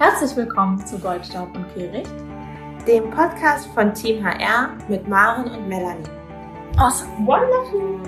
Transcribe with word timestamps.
Herzlich 0.00 0.36
willkommen 0.36 0.86
zu 0.86 0.96
Goldstaub 0.96 1.52
und 1.56 1.74
Kehricht, 1.74 2.14
dem 2.86 3.10
Podcast 3.10 3.66
von 3.74 3.92
Team 3.92 4.24
HR 4.24 4.78
mit 4.88 5.08
Maren 5.08 5.50
und 5.50 5.66
Melanie. 5.66 6.08
Awesome, 6.76 7.26
wonderful! 7.26 8.00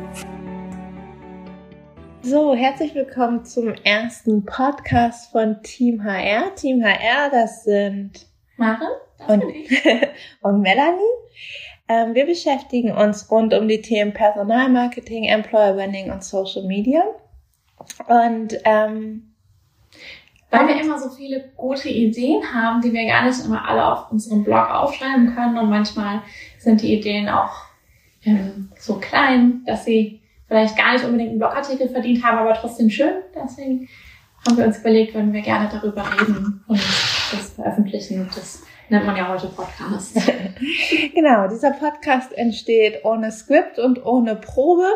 So, 2.23 2.55
herzlich 2.55 2.95
willkommen 2.95 3.45
zum 3.45 3.75
ersten 3.83 4.45
Podcast 4.45 5.33
von 5.33 5.61
Team 5.65 6.05
HR. 6.05 6.55
Team 6.55 6.81
HR, 6.81 7.29
das 7.29 7.65
sind 7.65 8.25
Maren 8.57 8.87
und, 9.27 9.43
und 10.43 10.61
Melanie. 10.61 11.01
Ähm, 11.89 12.15
wir 12.15 12.25
beschäftigen 12.25 12.93
uns 12.93 13.29
rund 13.33 13.53
um 13.53 13.67
die 13.67 13.83
Themen 13.83 14.13
Personalmarketing, 14.13 15.25
Employer 15.25 15.73
Branding 15.73 16.13
und 16.13 16.23
Social 16.23 16.63
Media. 16.63 17.03
Und 18.07 18.57
ähm, 18.65 19.30
weil 20.51 20.67
wir 20.67 20.81
immer 20.81 20.99
so 20.99 21.11
viele 21.11 21.51
gute 21.57 21.89
Ideen 21.89 22.43
haben, 22.53 22.81
die 22.81 22.93
wir 22.93 23.07
gar 23.07 23.25
nicht 23.25 23.45
immer 23.45 23.67
alle 23.69 23.85
auf 23.85 24.11
unserem 24.11 24.45
Blog 24.45 24.69
aufschreiben 24.71 25.35
können. 25.35 25.57
Und 25.59 25.71
manchmal 25.71 26.23
sind 26.59 26.83
die 26.83 26.95
Ideen 26.99 27.29
auch 27.29 27.53
ähm, 28.25 28.71
so 28.79 28.97
klein, 28.97 29.63
dass 29.67 29.85
sie 29.85 30.21
vielleicht 30.49 30.77
gar 30.77 30.93
nicht 30.93 31.05
unbedingt 31.05 31.31
einen 31.31 31.39
Blogartikel 31.39 31.89
verdient 31.89 32.25
haben, 32.25 32.39
aber 32.39 32.55
trotzdem 32.55 32.91
schön. 32.91 33.23
Deswegen 33.35 33.89
haben 34.47 34.57
wir 34.57 34.67
uns 34.67 34.79
überlegt, 34.79 35.15
würden 35.15 35.33
wir 35.33 35.43
gerne 35.43 35.69
darüber 35.71 36.05
reden 36.13 36.65
und 36.67 36.79
das 36.79 37.53
veröffentlichen. 37.55 38.29
Das 38.35 38.65
nennt 38.89 39.07
man 39.07 39.17
ja 39.17 39.29
heute 39.29 39.47
Podcast. 39.47 40.17
genau, 41.15 41.47
dieser 41.49 41.71
Podcast 41.71 42.33
entsteht 42.33 43.05
ohne 43.05 43.31
Skript 43.31 43.79
und 43.79 44.05
ohne 44.05 44.35
Probe. 44.35 44.89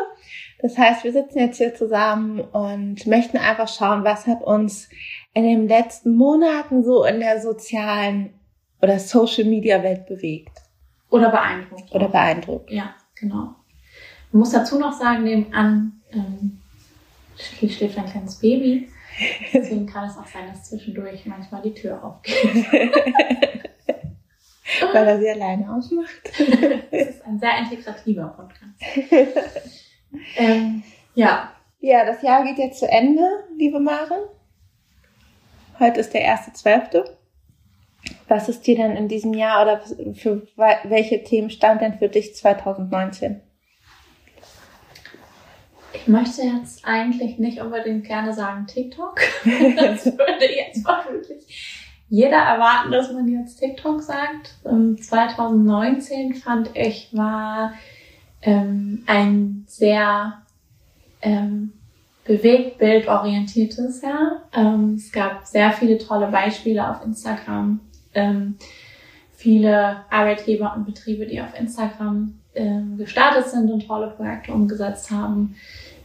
Das 0.59 0.77
heißt, 0.77 1.03
wir 1.03 1.13
sitzen 1.13 1.39
jetzt 1.39 1.57
hier 1.57 1.73
zusammen 1.75 2.41
und 2.41 3.05
möchten 3.07 3.37
einfach 3.37 3.67
schauen, 3.67 4.03
was 4.03 4.27
hat 4.27 4.41
uns 4.41 4.89
in 5.35 5.43
den 5.43 5.67
letzten 5.67 6.15
Monaten 6.15 6.83
so 6.83 7.03
in 7.03 7.19
der 7.19 7.39
sozialen 7.41 8.33
oder 8.81 8.97
Social 8.99 9.43
Media 9.43 9.83
Welt 9.83 10.07
bewegt. 10.07 10.57
Oder 11.09 11.29
beeindruckt. 11.29 11.93
Oder 11.93 12.07
beeindruckt. 12.07 12.71
Ja, 12.71 12.95
genau. 13.15 13.53
Man 14.31 14.39
muss 14.39 14.51
dazu 14.51 14.79
noch 14.79 14.93
sagen, 14.93 15.23
nebenan 15.23 16.01
ähm, 16.11 16.61
hier 17.35 17.69
schläft 17.69 17.97
ein 17.97 18.05
kleines 18.05 18.35
Baby. 18.35 18.89
Deswegen 19.53 19.85
kann 19.85 20.09
es 20.09 20.17
auch 20.17 20.25
sein, 20.25 20.47
dass 20.47 20.69
zwischendurch 20.69 21.25
manchmal 21.25 21.61
die 21.61 21.73
Tür 21.73 22.01
aufgeht. 22.03 22.65
Weil 24.93 25.07
er 25.07 25.19
sie 25.19 25.29
alleine 25.29 25.73
ausmacht. 25.73 26.09
Es 26.91 27.09
ist 27.09 27.25
ein 27.25 27.39
sehr 27.39 27.59
integrativer 27.59 28.27
Podcast. 28.27 28.81
ähm, 30.37 30.83
ja. 31.13 31.51
Ja, 31.81 32.05
das 32.05 32.21
Jahr 32.21 32.43
geht 32.45 32.57
jetzt 32.57 32.79
zu 32.79 32.89
Ende, 32.89 33.21
liebe 33.57 33.79
Maren. 33.79 34.23
Heute 35.77 35.99
ist 35.99 36.13
der 36.13 36.21
erste 36.21 36.53
Zwölfte. 36.53 37.17
Was 38.27 38.47
ist 38.47 38.65
dir 38.65 38.77
denn 38.77 38.95
in 38.95 39.07
diesem 39.07 39.33
Jahr 39.33 39.61
oder 39.61 39.81
für 40.13 40.47
welche 40.55 41.23
Themen 41.23 41.49
stand 41.49 41.81
denn 41.81 41.97
für 41.97 42.07
dich 42.07 42.35
2019? 42.35 43.41
Ich 45.93 46.07
möchte 46.07 46.43
jetzt 46.43 46.85
eigentlich 46.85 47.39
nicht 47.39 47.59
unbedingt 47.61 48.05
gerne 48.05 48.33
sagen 48.33 48.67
TikTok. 48.67 49.19
das 49.75 50.05
würde 50.05 50.55
jetzt 50.55 50.85
vermutlich 50.85 51.85
jeder 52.07 52.37
erwarten, 52.37 52.91
dass 52.91 53.11
man 53.11 53.27
jetzt 53.27 53.57
TikTok 53.57 54.01
sagt. 54.01 54.55
2019 54.63 56.35
fand 56.35 56.69
ich 56.75 57.09
war 57.13 57.73
ähm, 58.41 59.03
ein 59.07 59.65
sehr 59.67 60.41
ähm, 61.21 61.73
bewegtbildorientiertes 62.25 64.01
Jahr. 64.01 64.43
Ähm, 64.53 64.95
es 64.95 65.11
gab 65.11 65.45
sehr 65.45 65.71
viele 65.71 65.97
tolle 65.97 66.27
Beispiele 66.27 66.89
auf 66.89 67.03
Instagram. 67.05 67.79
Ähm, 68.13 68.57
viele 69.35 69.97
Arbeitgeber 70.09 70.73
und 70.75 70.85
Betriebe, 70.85 71.25
die 71.25 71.39
auf 71.39 71.57
Instagram 71.57 72.33
ähm, 72.55 72.97
gestartet 72.97 73.47
sind 73.47 73.71
und 73.71 73.87
tolle 73.87 74.07
Projekte 74.07 74.51
umgesetzt 74.53 75.11
haben. 75.11 75.55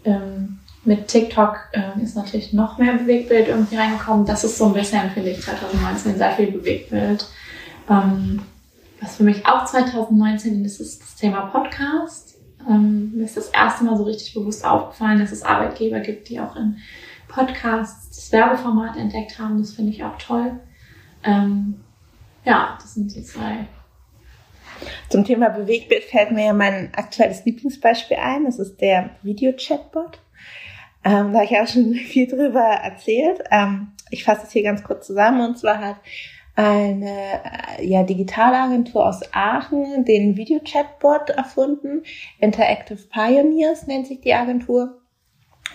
Ähm, 0.05 0.59
mit 0.85 1.09
TikTok 1.09 1.69
äh, 1.73 2.03
ist 2.03 2.17
natürlich 2.17 2.53
noch 2.53 2.79
mehr 2.79 2.95
Bewegtbild 2.95 3.49
irgendwie 3.49 3.77
reingekommen. 3.77 4.25
Das 4.27 4.45
ist 4.45 4.57
so 4.57 4.67
ein 4.67 4.73
bisschen, 4.73 5.11
finde 5.11 5.31
ich, 5.31 5.43
2019 5.43 6.17
sehr 6.17 6.33
viel 6.33 6.53
Bewegtbild. 6.53 7.27
Ähm, 7.89 8.43
was 9.01 9.17
für 9.17 9.25
mich 9.25 9.47
auch 9.47 9.65
2019 9.65 10.65
ist, 10.65 10.81
ist 10.81 11.01
das 11.03 11.17
Thema 11.17 11.47
Podcast. 11.47 12.35
Ähm, 12.69 13.13
mir 13.15 13.25
ist 13.25 13.37
das 13.37 13.49
erste 13.49 13.85
Mal 13.85 13.97
so 13.97 14.05
richtig 14.05 14.35
bewusst 14.35 14.65
aufgefallen, 14.65 15.19
dass 15.19 15.33
es 15.33 15.43
Arbeitgeber 15.43 16.01
gibt, 16.01 16.29
die 16.29 16.41
auch 16.41 16.57
in 16.57 16.77
Podcasts 17.29 18.09
das 18.09 18.33
Werbeformat 18.33 18.97
entdeckt 18.97 19.39
haben. 19.39 19.59
Das 19.59 19.73
finde 19.73 19.93
ich 19.93 20.05
auch 20.05 20.19
toll. 20.19 20.61
Ähm, 21.25 21.81
ja, 22.45 22.77
das 22.81 22.95
sind 22.95 23.15
die 23.15 23.23
zwei. 23.23 23.67
Zum 25.09 25.25
Thema 25.25 25.51
Bewegtbild 25.51 26.05
fällt 26.05 26.33
mir 26.33 26.47
ja 26.47 26.53
mein 26.53 26.93
aktuelles 26.95 27.45
Lieblingsbeispiel 27.45 28.17
ein. 28.17 28.45
Das 28.45 28.59
ist 28.59 28.81
der 28.81 29.11
Video-Chatbot. 29.23 30.19
Ähm, 31.05 31.33
da 31.33 31.41
habe 31.41 31.45
ich 31.45 31.59
auch 31.59 31.69
schon 31.69 31.95
viel 31.95 32.27
drüber 32.27 32.61
erzählt. 32.61 33.43
Ähm, 33.51 33.93
ich 34.11 34.25
fasse 34.25 34.47
es 34.47 34.53
hier 34.53 34.63
ganz 34.63 34.83
kurz 34.83 35.07
zusammen. 35.07 35.41
Und 35.43 35.59
zwar 35.59 35.79
hat 35.79 35.97
eine 36.61 37.41
ja, 37.81 38.03
Digitalagentur 38.03 39.07
aus 39.07 39.21
Aachen 39.33 40.05
den 40.05 40.37
Video-Chatbot 40.37 41.31
erfunden. 41.31 42.03
Interactive 42.39 42.99
Pioneers 43.09 43.87
nennt 43.87 44.07
sich 44.07 44.21
die 44.21 44.35
Agentur. 44.35 45.01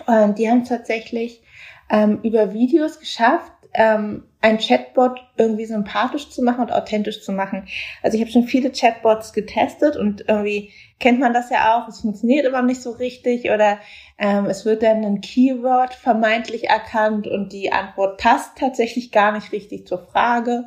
Und 0.06 0.38
die 0.38 0.48
haben 0.48 0.64
tatsächlich 0.64 1.42
ähm, 1.90 2.20
über 2.22 2.52
Videos 2.52 2.98
geschafft, 2.98 3.52
ähm, 3.74 4.24
ein 4.40 4.58
Chatbot 4.58 5.20
irgendwie 5.36 5.66
sympathisch 5.66 6.30
zu 6.30 6.42
machen 6.42 6.62
und 6.62 6.72
authentisch 6.72 7.22
zu 7.22 7.32
machen. 7.32 7.66
Also 8.02 8.16
ich 8.16 8.22
habe 8.22 8.30
schon 8.30 8.44
viele 8.44 8.70
Chatbots 8.70 9.32
getestet 9.32 9.96
und 9.96 10.24
irgendwie 10.28 10.72
kennt 10.98 11.20
man 11.20 11.34
das 11.34 11.50
ja 11.50 11.76
auch, 11.76 11.88
es 11.88 12.00
funktioniert 12.00 12.46
aber 12.46 12.62
nicht 12.62 12.80
so 12.80 12.92
richtig 12.92 13.50
oder 13.50 13.78
ähm, 14.18 14.46
es 14.46 14.64
wird 14.64 14.82
dann 14.82 15.04
ein 15.04 15.20
Keyword 15.20 15.94
vermeintlich 15.94 16.68
erkannt 16.68 17.26
und 17.26 17.52
die 17.52 17.72
Antwort 17.72 18.18
passt 18.18 18.56
tatsächlich 18.56 19.12
gar 19.12 19.32
nicht 19.32 19.52
richtig 19.52 19.86
zur 19.86 20.06
Frage 20.06 20.64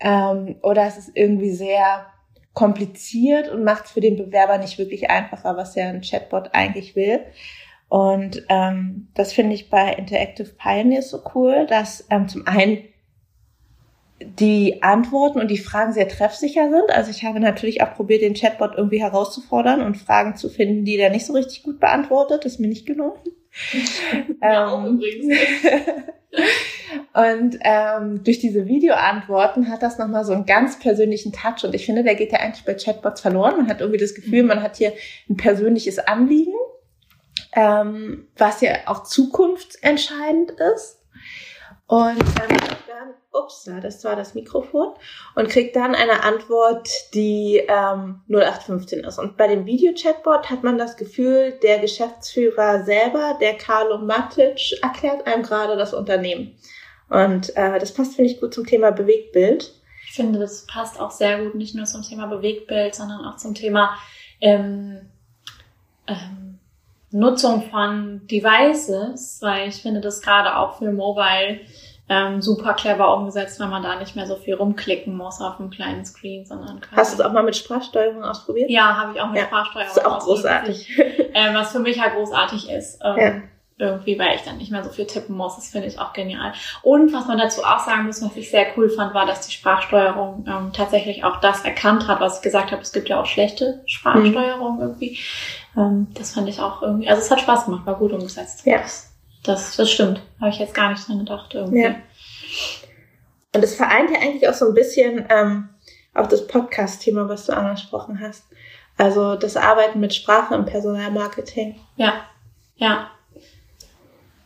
ähm, 0.00 0.56
oder 0.62 0.86
es 0.86 0.98
ist 0.98 1.12
irgendwie 1.14 1.52
sehr 1.52 2.06
kompliziert 2.52 3.48
und 3.48 3.64
macht 3.64 3.86
es 3.86 3.90
für 3.90 4.00
den 4.00 4.16
Bewerber 4.16 4.58
nicht 4.58 4.78
wirklich 4.78 5.10
einfacher, 5.10 5.56
was 5.56 5.74
ja 5.74 5.88
ein 5.88 6.02
Chatbot 6.02 6.50
eigentlich 6.52 6.94
will. 6.94 7.20
Und 7.94 8.42
ähm, 8.48 9.06
das 9.14 9.32
finde 9.32 9.54
ich 9.54 9.70
bei 9.70 9.92
Interactive 9.92 10.48
Pioneers 10.48 11.10
so 11.10 11.22
cool, 11.32 11.64
dass 11.68 12.04
ähm, 12.10 12.26
zum 12.26 12.44
einen 12.44 12.78
die 14.18 14.82
Antworten 14.82 15.38
und 15.38 15.48
die 15.48 15.58
Fragen 15.58 15.92
sehr 15.92 16.08
treffsicher 16.08 16.70
sind. 16.70 16.90
Also 16.90 17.12
ich 17.12 17.22
habe 17.22 17.38
natürlich 17.38 17.82
auch 17.82 17.94
probiert, 17.94 18.22
den 18.22 18.34
Chatbot 18.34 18.72
irgendwie 18.76 19.00
herauszufordern 19.00 19.80
und 19.80 19.96
Fragen 19.96 20.34
zu 20.34 20.48
finden, 20.48 20.84
die 20.84 20.96
der 20.96 21.10
nicht 21.10 21.24
so 21.24 21.34
richtig 21.34 21.62
gut 21.62 21.78
beantwortet. 21.78 22.44
Das 22.44 22.54
ist 22.54 22.58
mir 22.58 22.66
nicht 22.66 22.84
gelungen. 22.84 23.20
Ja, 24.42 24.74
ähm, 24.84 24.96
übrigens. 24.96 25.38
und 27.14 27.58
ähm, 27.62 28.24
durch 28.24 28.40
diese 28.40 28.66
Videoantworten 28.66 29.70
hat 29.70 29.84
das 29.84 29.98
nochmal 29.98 30.24
so 30.24 30.32
einen 30.32 30.46
ganz 30.46 30.80
persönlichen 30.80 31.32
Touch. 31.32 31.62
Und 31.62 31.76
ich 31.76 31.86
finde, 31.86 32.02
der 32.02 32.16
geht 32.16 32.32
ja 32.32 32.40
eigentlich 32.40 32.64
bei 32.64 32.74
Chatbots 32.74 33.20
verloren. 33.20 33.58
Man 33.58 33.68
hat 33.68 33.80
irgendwie 33.80 34.00
das 34.00 34.16
Gefühl, 34.16 34.42
man 34.42 34.64
hat 34.64 34.78
hier 34.78 34.94
ein 35.30 35.36
persönliches 35.36 36.00
Anliegen 36.00 36.54
ähm, 37.54 38.28
was 38.36 38.60
ja 38.60 38.72
auch 38.86 39.04
zukunftsentscheidend 39.04 40.52
ist. 40.52 41.00
Und 41.86 42.18
ähm, 42.18 42.56
dann, 42.88 43.14
ups, 43.30 43.68
das 43.82 44.02
war 44.04 44.16
das 44.16 44.34
Mikrofon, 44.34 44.94
und 45.34 45.50
kriegt 45.50 45.76
dann 45.76 45.94
eine 45.94 46.22
Antwort, 46.22 46.88
die 47.12 47.62
ähm, 47.68 48.22
0815 48.28 49.04
ist. 49.04 49.18
Und 49.18 49.36
bei 49.36 49.48
dem 49.48 49.66
Video-Chatbot 49.66 50.48
hat 50.48 50.64
man 50.64 50.78
das 50.78 50.96
Gefühl, 50.96 51.58
der 51.62 51.78
Geschäftsführer 51.80 52.84
selber, 52.84 53.36
der 53.40 53.54
Carlo 53.58 53.98
Matic, 53.98 54.82
erklärt 54.82 55.26
einem 55.26 55.42
gerade 55.42 55.76
das 55.76 55.92
Unternehmen. 55.92 56.56
Und 57.10 57.54
äh, 57.56 57.78
das 57.78 57.92
passt, 57.92 58.16
finde 58.16 58.30
ich, 58.30 58.40
gut 58.40 58.54
zum 58.54 58.66
Thema 58.66 58.90
Bewegtbild. 58.90 59.74
Ich 60.06 60.14
finde, 60.14 60.38
das 60.38 60.66
passt 60.66 60.98
auch 60.98 61.10
sehr 61.10 61.42
gut, 61.44 61.54
nicht 61.54 61.74
nur 61.74 61.84
zum 61.84 62.02
Thema 62.02 62.26
Bewegtbild, 62.26 62.94
sondern 62.94 63.24
auch 63.26 63.36
zum 63.36 63.54
Thema 63.54 63.96
ähm, 64.40 65.10
ähm, 66.06 66.43
Nutzung 67.14 67.62
von 67.70 68.26
Devices, 68.26 69.38
weil 69.40 69.68
ich 69.68 69.82
finde 69.82 70.00
das 70.00 70.20
gerade 70.20 70.56
auch 70.56 70.78
für 70.78 70.90
Mobile 70.90 71.60
ähm, 72.08 72.42
super 72.42 72.74
clever 72.74 73.16
umgesetzt, 73.16 73.60
weil 73.60 73.68
man 73.68 73.82
da 73.82 73.98
nicht 73.98 74.16
mehr 74.16 74.26
so 74.26 74.36
viel 74.36 74.54
rumklicken 74.54 75.16
muss 75.16 75.40
auf 75.40 75.58
einem 75.58 75.70
kleinen 75.70 76.04
Screen, 76.04 76.44
sondern 76.44 76.80
kann 76.80 76.98
Hast 76.98 77.12
du 77.12 77.22
es 77.22 77.26
auch 77.26 77.32
mal 77.32 77.44
mit 77.44 77.56
Sprachsteuerung 77.56 78.24
ausprobiert? 78.24 78.68
Ja, 78.68 78.96
habe 78.96 79.12
ich 79.14 79.20
auch 79.20 79.28
mit 79.28 79.38
ja, 79.38 79.46
Sprachsteuerung 79.46 79.88
ausprobiert. 79.88 80.12
Ist 80.12 80.22
auch 80.22 80.26
großartig. 80.26 80.98
ähm, 81.34 81.54
was 81.54 81.72
für 81.72 81.78
mich 81.78 81.96
ja 81.96 82.08
großartig 82.08 82.68
ist. 82.68 83.00
Ähm, 83.02 83.16
ja 83.16 83.42
irgendwie, 83.76 84.18
weil 84.18 84.36
ich 84.36 84.42
dann 84.42 84.58
nicht 84.58 84.70
mehr 84.70 84.84
so 84.84 84.90
viel 84.90 85.06
tippen 85.06 85.36
muss. 85.36 85.56
Das 85.56 85.68
finde 85.68 85.88
ich 85.88 85.98
auch 85.98 86.12
genial. 86.12 86.52
Und 86.82 87.12
was 87.12 87.26
man 87.26 87.38
dazu 87.38 87.64
auch 87.64 87.80
sagen 87.80 88.06
muss, 88.06 88.22
was 88.22 88.36
ich 88.36 88.50
sehr 88.50 88.66
cool 88.76 88.88
fand, 88.88 89.14
war, 89.14 89.26
dass 89.26 89.46
die 89.46 89.52
Sprachsteuerung 89.52 90.46
ähm, 90.48 90.72
tatsächlich 90.72 91.24
auch 91.24 91.40
das 91.40 91.64
erkannt 91.64 92.06
hat, 92.06 92.20
was 92.20 92.36
ich 92.36 92.42
gesagt 92.42 92.70
habe. 92.70 92.82
Es 92.82 92.92
gibt 92.92 93.08
ja 93.08 93.20
auch 93.20 93.26
schlechte 93.26 93.82
Sprachsteuerung 93.86 94.76
mhm. 94.76 94.82
irgendwie. 94.82 95.18
Ähm, 95.76 96.06
das 96.14 96.32
fand 96.32 96.48
ich 96.48 96.60
auch 96.60 96.82
irgendwie, 96.82 97.08
also 97.08 97.20
es 97.20 97.30
hat 97.30 97.40
Spaß 97.40 97.64
gemacht, 97.64 97.84
war 97.84 97.96
gut 97.96 98.12
umgesetzt. 98.12 98.64
Ja. 98.64 98.78
Das, 98.78 99.12
das, 99.42 99.76
das 99.76 99.90
stimmt. 99.90 100.22
Habe 100.40 100.50
ich 100.50 100.58
jetzt 100.58 100.74
gar 100.74 100.90
nicht 100.90 101.06
dran 101.08 101.18
gedacht 101.18 101.52
irgendwie. 101.54 101.82
Ja. 101.82 101.96
Und 103.54 103.62
es 103.64 103.74
vereint 103.74 104.10
ja 104.10 104.20
eigentlich 104.20 104.48
auch 104.48 104.54
so 104.54 104.68
ein 104.68 104.74
bisschen 104.74 105.26
ähm, 105.28 105.68
auch 106.14 106.28
das 106.28 106.46
Podcast-Thema, 106.46 107.28
was 107.28 107.46
du 107.46 107.56
angesprochen 107.56 108.20
hast. 108.20 108.44
Also 108.96 109.34
das 109.34 109.56
Arbeiten 109.56 109.98
mit 109.98 110.14
Sprache 110.14 110.54
im 110.54 110.64
Personalmarketing. 110.64 111.80
Ja, 111.96 112.14
ja, 112.76 113.10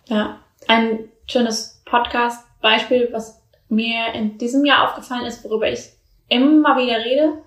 ja. 0.08 0.40
Ein 0.66 1.08
schönes 1.26 1.82
Podcast-Beispiel, 1.84 3.08
was 3.12 3.42
mir 3.68 4.12
in 4.14 4.38
diesem 4.38 4.64
Jahr 4.64 4.88
aufgefallen 4.88 5.26
ist, 5.26 5.44
worüber 5.44 5.70
ich 5.70 5.90
immer 6.28 6.76
wieder 6.76 6.98
rede 6.98 7.38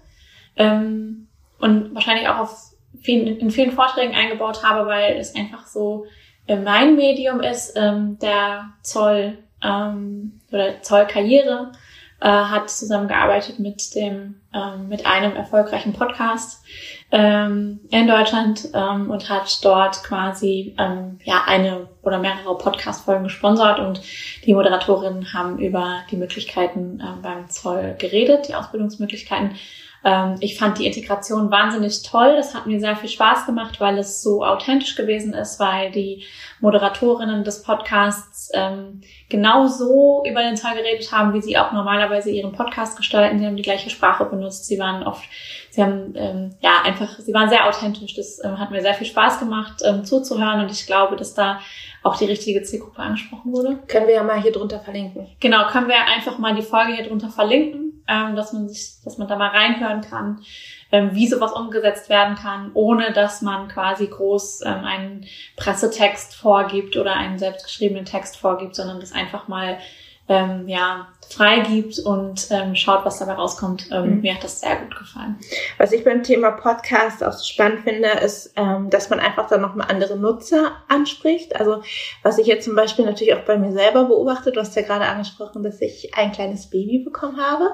ähm, 0.55 1.27
und 1.59 1.93
wahrscheinlich 1.93 2.27
auch 2.27 2.39
auf 2.39 2.71
vielen, 3.01 3.27
in 3.37 3.51
vielen 3.51 3.71
Vorträgen 3.71 4.15
eingebaut 4.15 4.63
habe, 4.63 4.87
weil 4.87 5.17
es 5.17 5.35
einfach 5.35 5.67
so 5.67 6.05
äh, 6.47 6.55
mein 6.55 6.95
Medium 6.95 7.41
ist, 7.41 7.73
ähm, 7.75 8.17
der 8.19 8.69
Zoll 8.81 9.37
ähm, 9.63 10.41
oder 10.51 10.81
Zollkarriere 10.81 11.71
äh, 12.19 12.27
hat 12.27 12.69
zusammengearbeitet 12.69 13.59
mit 13.59 13.95
dem 13.95 14.41
ähm, 14.53 14.87
mit 14.87 15.05
einem 15.05 15.35
erfolgreichen 15.35 15.93
Podcast 15.93 16.63
ähm, 17.11 17.79
in 17.89 18.07
Deutschland 18.07 18.69
ähm, 18.73 19.09
und 19.09 19.29
hat 19.29 19.63
dort 19.63 20.03
quasi 20.03 20.75
ähm, 20.77 21.19
ja 21.23 21.43
eine 21.45 21.87
oder 22.03 22.19
mehrere 22.19 22.57
Podcast-Folgen 22.57 23.23
gesponsert 23.23 23.79
und 23.79 24.01
die 24.45 24.53
Moderatorinnen 24.53 25.33
haben 25.33 25.59
über 25.59 26.01
die 26.09 26.17
Möglichkeiten 26.17 26.99
äh, 26.99 27.21
beim 27.21 27.49
Zoll 27.49 27.95
geredet, 27.97 28.47
die 28.47 28.55
Ausbildungsmöglichkeiten 28.55 29.55
ähm, 30.03 30.35
ich 30.39 30.57
fand 30.57 30.79
die 30.79 30.87
Integration 30.87 31.51
wahnsinnig 31.51 32.01
toll. 32.01 32.35
Das 32.35 32.55
hat 32.55 32.65
mir 32.65 32.79
sehr 32.79 32.95
viel 32.95 33.09
Spaß 33.09 33.45
gemacht, 33.45 33.79
weil 33.79 33.97
es 33.99 34.23
so 34.23 34.43
authentisch 34.43 34.95
gewesen 34.95 35.33
ist, 35.33 35.59
weil 35.59 35.91
die 35.91 36.23
Moderatorinnen 36.59 37.43
des 37.43 37.61
Podcasts 37.61 38.49
ähm, 38.53 39.01
genau 39.29 39.67
so 39.67 40.23
über 40.27 40.41
den 40.41 40.57
Zoll 40.57 40.73
geredet 40.73 41.11
haben, 41.11 41.33
wie 41.33 41.41
sie 41.41 41.57
auch 41.57 41.71
normalerweise 41.71 42.31
ihren 42.31 42.51
Podcast 42.51 42.97
gestalten. 42.97 43.39
Sie 43.39 43.45
haben 43.45 43.57
die 43.57 43.63
gleiche 43.63 43.89
Sprache 43.89 44.25
benutzt. 44.25 44.65
Sie 44.65 44.79
waren 44.79 45.03
oft, 45.03 45.23
sie 45.69 45.83
haben 45.83 46.13
ähm, 46.15 46.55
ja 46.61 46.81
einfach, 46.83 47.19
sie 47.19 47.33
waren 47.33 47.49
sehr 47.49 47.67
authentisch. 47.67 48.15
Das 48.15 48.41
hat 48.43 48.71
mir 48.71 48.81
sehr 48.81 48.95
viel 48.95 49.07
Spaß 49.07 49.39
gemacht, 49.39 49.83
zuzuhören 50.03 50.61
und 50.61 50.71
ich 50.71 50.85
glaube, 50.87 51.15
dass 51.15 51.33
da 51.33 51.59
auch 52.03 52.17
die 52.17 52.25
richtige 52.25 52.63
Zielgruppe 52.63 52.99
angesprochen 52.99 53.51
wurde. 53.51 53.79
Können 53.87 54.07
wir 54.07 54.15
ja 54.15 54.23
mal 54.23 54.41
hier 54.41 54.51
drunter 54.51 54.79
verlinken. 54.79 55.27
Genau, 55.39 55.67
können 55.67 55.87
wir 55.87 56.05
einfach 56.07 56.37
mal 56.39 56.55
die 56.55 56.61
Folge 56.61 56.93
hier 56.93 57.07
drunter 57.07 57.29
verlinken, 57.29 58.03
ähm, 58.07 58.35
dass 58.35 58.53
man 58.53 58.67
sich, 58.67 59.01
dass 59.03 59.17
man 59.17 59.27
da 59.27 59.35
mal 59.35 59.49
reinhören 59.49 60.01
kann, 60.01 60.41
ähm, 60.91 61.11
wie 61.13 61.27
sowas 61.27 61.53
umgesetzt 61.53 62.09
werden 62.09 62.35
kann, 62.35 62.71
ohne 62.73 63.13
dass 63.13 63.41
man 63.41 63.67
quasi 63.67 64.07
groß 64.07 64.61
ähm, 64.65 64.83
einen 64.83 65.25
Pressetext 65.57 66.35
vorgibt 66.35 66.97
oder 66.97 67.13
einen 67.13 67.37
selbstgeschriebenen 67.37 68.05
Text 68.05 68.37
vorgibt, 68.37 68.75
sondern 68.75 68.99
das 68.99 69.11
einfach 69.11 69.47
mal 69.47 69.77
ähm, 70.31 70.67
ja, 70.67 71.07
freigibt 71.29 71.99
und 71.99 72.47
ähm, 72.51 72.75
schaut, 72.75 73.05
was 73.05 73.19
dabei 73.19 73.33
rauskommt. 73.33 73.89
Ähm, 73.91 74.15
mhm. 74.15 74.21
Mir 74.21 74.35
hat 74.35 74.43
das 74.43 74.61
sehr 74.61 74.77
gut 74.77 74.97
gefallen. 74.97 75.37
Was 75.77 75.91
ich 75.91 76.03
beim 76.03 76.23
Thema 76.23 76.51
Podcast 76.51 77.23
auch 77.23 77.31
so 77.31 77.43
spannend 77.43 77.81
finde, 77.81 78.09
ist, 78.09 78.53
ähm, 78.55 78.89
dass 78.89 79.09
man 79.09 79.19
einfach 79.19 79.47
dann 79.47 79.61
nochmal 79.61 79.87
andere 79.89 80.17
Nutzer 80.17 80.73
anspricht. 80.87 81.55
Also 81.55 81.83
was 82.23 82.37
ich 82.37 82.47
jetzt 82.47 82.65
zum 82.65 82.75
Beispiel 82.75 83.05
natürlich 83.05 83.33
auch 83.33 83.45
bei 83.45 83.57
mir 83.57 83.71
selber 83.71 84.05
beobachte, 84.05 84.51
du 84.51 84.59
hast 84.59 84.75
ja 84.75 84.81
gerade 84.81 85.05
angesprochen, 85.05 85.63
dass 85.63 85.81
ich 85.81 86.13
ein 86.15 86.31
kleines 86.31 86.69
Baby 86.69 86.99
bekommen 86.99 87.39
habe. 87.39 87.71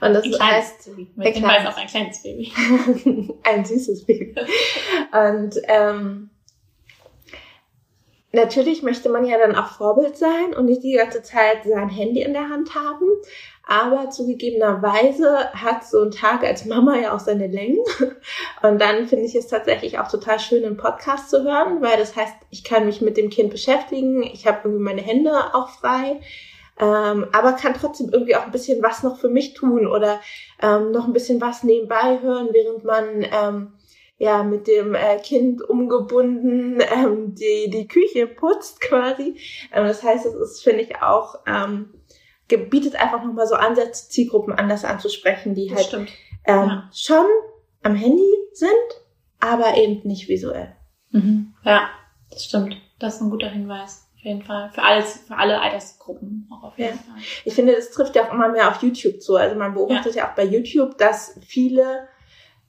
Und 0.00 0.14
das 0.14 0.24
ein 0.24 0.38
heißt, 0.40 0.86
Baby. 0.86 1.10
Mit 1.16 1.36
dem 1.36 1.44
kleines, 1.44 1.68
auch 1.68 1.78
ein 1.78 1.88
kleines 1.88 2.22
Baby. 2.22 2.52
ein 3.44 3.64
süßes 3.64 4.06
Baby. 4.06 4.34
Und 5.12 5.56
ähm, 5.68 6.30
Natürlich 8.32 8.82
möchte 8.82 9.08
man 9.08 9.24
ja 9.24 9.38
dann 9.38 9.56
auch 9.56 9.72
Vorbild 9.72 10.16
sein 10.16 10.54
und 10.56 10.66
nicht 10.66 10.84
die 10.84 10.92
ganze 10.92 11.22
Zeit 11.22 11.64
sein 11.64 11.88
Handy 11.88 12.22
in 12.22 12.32
der 12.32 12.48
Hand 12.48 12.74
haben. 12.74 13.06
Aber 13.66 14.10
zugegebenerweise 14.10 15.52
hat 15.52 15.84
so 15.84 16.02
ein 16.02 16.10
Tag 16.10 16.42
als 16.42 16.64
Mama 16.64 16.96
ja 16.96 17.14
auch 17.14 17.20
seine 17.20 17.46
Längen. 17.46 17.78
Und 18.62 18.80
dann 18.80 19.06
finde 19.06 19.26
ich 19.26 19.36
es 19.36 19.46
tatsächlich 19.46 20.00
auch 20.00 20.10
total 20.10 20.40
schön, 20.40 20.64
einen 20.64 20.76
Podcast 20.76 21.30
zu 21.30 21.44
hören, 21.44 21.80
weil 21.80 21.96
das 21.96 22.16
heißt, 22.16 22.34
ich 22.50 22.64
kann 22.64 22.86
mich 22.86 23.00
mit 23.00 23.16
dem 23.16 23.30
Kind 23.30 23.50
beschäftigen. 23.50 24.24
Ich 24.24 24.46
habe 24.48 24.62
irgendwie 24.64 24.82
meine 24.82 25.02
Hände 25.02 25.54
auch 25.54 25.68
frei. 25.68 26.20
Ähm, 26.80 27.26
aber 27.32 27.52
kann 27.52 27.74
trotzdem 27.74 28.10
irgendwie 28.10 28.34
auch 28.34 28.44
ein 28.46 28.52
bisschen 28.52 28.82
was 28.82 29.02
noch 29.02 29.18
für 29.18 29.28
mich 29.28 29.54
tun 29.54 29.86
oder 29.86 30.20
ähm, 30.62 30.90
noch 30.92 31.06
ein 31.06 31.12
bisschen 31.12 31.40
was 31.40 31.62
nebenbei 31.62 32.18
hören, 32.22 32.48
während 32.52 32.84
man 32.84 33.22
ähm, 33.22 33.72
ja 34.20 34.42
mit 34.42 34.66
dem 34.66 34.94
äh, 34.94 35.16
Kind 35.18 35.62
umgebunden 35.62 36.78
ähm, 36.94 37.34
die 37.34 37.70
die 37.70 37.88
Küche 37.88 38.26
putzt 38.26 38.80
quasi. 38.80 39.36
Ähm, 39.72 39.86
das 39.86 40.02
heißt, 40.02 40.26
es 40.26 40.34
ist 40.34 40.62
finde 40.62 40.82
ich 40.82 41.02
auch 41.02 41.36
ähm, 41.46 41.94
gebietet 42.46 42.96
einfach 42.96 43.24
nochmal 43.24 43.46
so 43.46 43.54
Ansätze, 43.54 44.10
Zielgruppen 44.10 44.52
anders 44.52 44.84
anzusprechen, 44.84 45.54
die 45.54 45.68
das 45.68 45.90
halt 45.92 46.10
ähm, 46.44 46.68
ja. 46.68 46.90
schon 46.92 47.24
am 47.82 47.94
Handy 47.94 48.30
sind, 48.52 48.70
aber 49.40 49.76
eben 49.76 50.06
nicht 50.06 50.28
visuell. 50.28 50.76
Mhm. 51.10 51.54
Ja, 51.64 51.88
das 52.30 52.44
stimmt. 52.44 52.76
Das 52.98 53.14
ist 53.14 53.20
ein 53.22 53.30
guter 53.30 53.48
Hinweis. 53.48 54.06
Auf 54.16 54.24
jeden 54.24 54.42
Fall. 54.42 54.70
Für 54.74 54.82
alles, 54.82 55.24
für 55.26 55.36
alle 55.38 55.62
Altersgruppen 55.62 56.46
auch 56.52 56.64
auf 56.64 56.78
jeden 56.78 56.96
ja. 56.96 57.02
Fall. 57.02 57.22
Ich 57.46 57.54
finde, 57.54 57.74
das 57.74 57.90
trifft 57.90 58.16
ja 58.16 58.28
auch 58.28 58.34
immer 58.34 58.50
mehr 58.50 58.68
auf 58.68 58.82
YouTube 58.82 59.22
zu. 59.22 59.36
Also 59.36 59.56
man 59.56 59.72
beobachtet 59.72 60.14
ja, 60.14 60.24
ja 60.24 60.30
auch 60.30 60.34
bei 60.34 60.44
YouTube, 60.44 60.98
dass 60.98 61.38
viele 61.40 62.06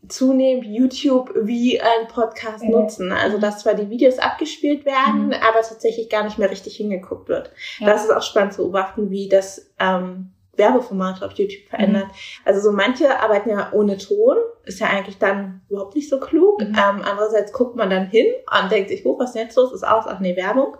zunehmend 0.08 0.66
YouTube 0.66 1.32
wie 1.36 1.80
ein 1.80 2.08
Podcast 2.08 2.64
mhm. 2.64 2.72
nutzen. 2.72 3.12
Also 3.12 3.38
dass 3.38 3.60
zwar 3.60 3.76
die 3.76 3.90
Videos 3.90 4.20
abgespielt 4.20 4.86
werden, 4.86 5.28
mhm. 5.28 5.34
aber 5.34 5.62
tatsächlich 5.62 6.10
gar 6.10 6.24
nicht 6.24 6.38
mehr 6.38 6.50
richtig 6.50 6.76
hingeguckt 6.76 7.30
wird. 7.30 7.52
Ja. 7.80 7.88
Das 7.88 8.04
ist 8.04 8.12
auch 8.12 8.24
spannend 8.24 8.54
zu 8.54 8.64
beobachten, 8.64 9.10
wie 9.12 9.30
das 9.30 9.72
ähm, 9.80 10.32
Werbeformat 10.58 11.24
auf 11.24 11.34
YouTube 11.34 11.68
verändert. 11.70 12.08
Mhm. 12.08 12.46
Also 12.46 12.62
so 12.62 12.72
manche 12.72 13.20
arbeiten 13.20 13.50
ja 13.50 13.72
ohne 13.74 13.98
Ton, 13.98 14.38
ist 14.66 14.80
ja 14.80 14.88
eigentlich 14.88 15.18
dann 15.18 15.62
überhaupt 15.70 15.96
nicht 15.96 16.10
so 16.10 16.20
klug. 16.20 16.60
Mhm. 16.62 16.68
Ähm, 16.68 17.02
andererseits 17.04 17.54
guckt 17.54 17.76
man 17.76 17.90
dann 17.90 18.08
hin 18.08 18.28
und 18.62 18.72
denkt 18.72 18.90
sich, 18.90 19.04
hoch, 19.06 19.20
was 19.20 19.32
ist 19.32 19.36
jetzt 19.36 19.56
los? 19.58 19.72
Ist 19.72 19.88
aus, 19.88 20.06
ach 20.08 20.20
nee, 20.20 20.36
Werbung. 20.36 20.78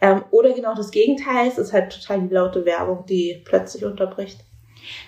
Ähm, 0.00 0.24
oder 0.30 0.52
genau 0.52 0.74
das 0.74 0.90
Gegenteil, 0.90 1.48
es 1.48 1.56
ist 1.56 1.72
halt 1.72 1.92
total 1.92 2.20
die 2.20 2.34
laute 2.34 2.64
Werbung, 2.66 3.06
die 3.06 3.42
plötzlich 3.44 3.84
unterbricht. 3.84 4.40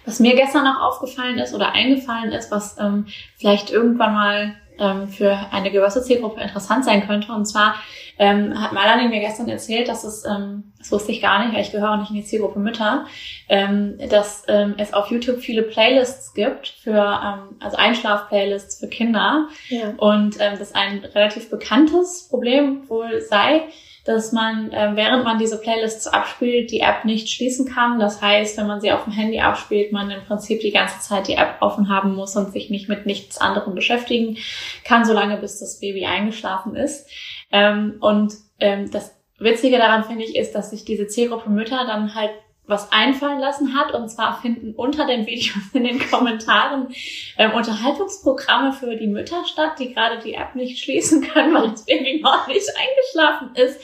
Was 0.05 0.21
mir 0.21 0.35
gestern 0.35 0.65
noch 0.65 0.81
aufgefallen 0.81 1.39
ist 1.39 1.55
oder 1.55 1.73
eingefallen 1.73 2.33
ist, 2.33 2.51
was 2.51 2.79
ähm, 2.79 3.07
vielleicht 3.37 3.71
irgendwann 3.71 4.15
mal 4.15 4.55
ähm, 4.79 5.09
für 5.09 5.37
eine 5.51 5.71
gewisse 5.71 6.03
Zielgruppe 6.03 6.41
interessant 6.41 6.85
sein 6.85 7.07
könnte. 7.07 7.33
Und 7.33 7.47
zwar 7.47 7.75
ähm, 8.19 8.61
hat 8.61 8.73
Melanie 8.73 9.09
mir 9.09 9.21
gestern 9.21 9.49
erzählt, 9.49 9.89
dass 9.89 10.05
es, 10.05 10.25
ähm, 10.25 10.73
das 10.79 10.91
wusste 10.91 11.13
ich 11.13 11.21
gar 11.21 11.45
nicht, 11.45 11.55
weil 11.55 11.63
ich 11.63 11.73
gehöre 11.73 11.93
auch 11.93 11.99
nicht 11.99 12.11
in 12.11 12.17
die 12.17 12.25
Zielgruppe 12.25 12.59
Mütter, 12.59 13.07
ähm, 13.49 13.99
dass 14.11 14.45
ähm, 14.49 14.75
es 14.79 14.93
auf 14.93 15.11
YouTube 15.11 15.39
viele 15.39 15.63
Playlists 15.63 16.35
gibt 16.35 16.69
für, 16.69 16.99
ähm, 16.99 17.57
also 17.61 17.77
Einschlaf-Playlists 17.77 18.81
für 18.81 18.89
Kinder. 18.89 19.49
Ja. 19.69 19.95
Und 19.97 20.37
ähm, 20.41 20.59
das 20.59 20.75
ein 20.75 21.05
relativ 21.15 21.51
bekanntes 21.51 22.29
Problem 22.29 22.89
wohl 22.89 23.21
sei, 23.21 23.63
dass 24.09 24.33
man, 24.33 24.73
äh, 24.73 24.93
während 24.95 25.25
man 25.25 25.39
diese 25.39 25.61
Playlists 25.61 26.07
abspielt, 26.07 26.71
die 26.71 26.81
App 26.81 27.05
nicht 27.05 27.29
schließen 27.29 27.67
kann. 27.67 27.99
Das 27.99 28.23
heißt, 28.23 28.57
wenn 28.57 28.67
man 28.67 28.81
sie 28.81 28.91
auf 28.91 29.05
dem 29.05 29.13
Handy 29.13 29.39
abspielt, 29.39 29.93
man 29.93 30.11
im 30.11 30.25
Prinzip 30.25 30.61
die 30.61 30.71
ganze 30.71 30.99
Zeit 31.01 31.29
die 31.29 31.35
App 31.35 31.57
offen 31.61 31.91
haben 31.91 32.15
muss 32.15 32.35
und 32.35 32.51
sich 32.51 32.71
nicht 32.71 32.89
mit 32.89 33.05
nichts 33.05 33.37
anderem 33.39 33.75
beschäftigen 33.75 34.39
kann, 34.83 35.05
solange 35.05 35.37
bis 35.37 35.61
das 35.61 35.79
Baby 35.81 36.07
eingeschlafen 36.07 36.75
ist. 36.75 37.07
Ähm, 37.53 37.97
und 38.01 38.33
ähm, 38.61 38.91
das 38.91 39.15
Witzige 39.39 39.77
daran 39.77 40.05
finde 40.05 40.25
ich 40.25 40.37
ist, 40.37 40.55
dass 40.55 40.71
sich 40.71 40.87
diese 40.87 41.07
Zielgruppe 41.07 41.51
Mütter 41.51 41.85
dann 41.87 42.15
halt 42.15 42.31
was 42.69 42.93
einfallen 42.93 43.41
lassen 43.41 43.75
hat. 43.75 43.93
Und 43.95 44.09
zwar 44.09 44.41
finden 44.41 44.75
unter 44.77 45.07
den 45.07 45.27
Videos 45.27 45.57
in 45.73 45.85
den 45.85 45.99
Kommentaren 45.99 46.89
ähm, 47.37 47.53
Unterhaltungsprogramme 47.53 48.73
für 48.73 48.95
die 48.95 49.09
Mütter 49.09 49.45
statt, 49.47 49.79
die 49.81 49.93
gerade 49.93 50.19
die 50.23 50.35
App 50.35 50.55
nicht 50.55 50.79
schließen 50.79 51.23
können, 51.23 51.55
weil 51.55 51.71
das 51.71 51.87
Baby 51.87 52.21
noch 52.23 52.47
nicht 52.47 52.69
eingeschlafen 52.79 53.51
ist. 53.55 53.81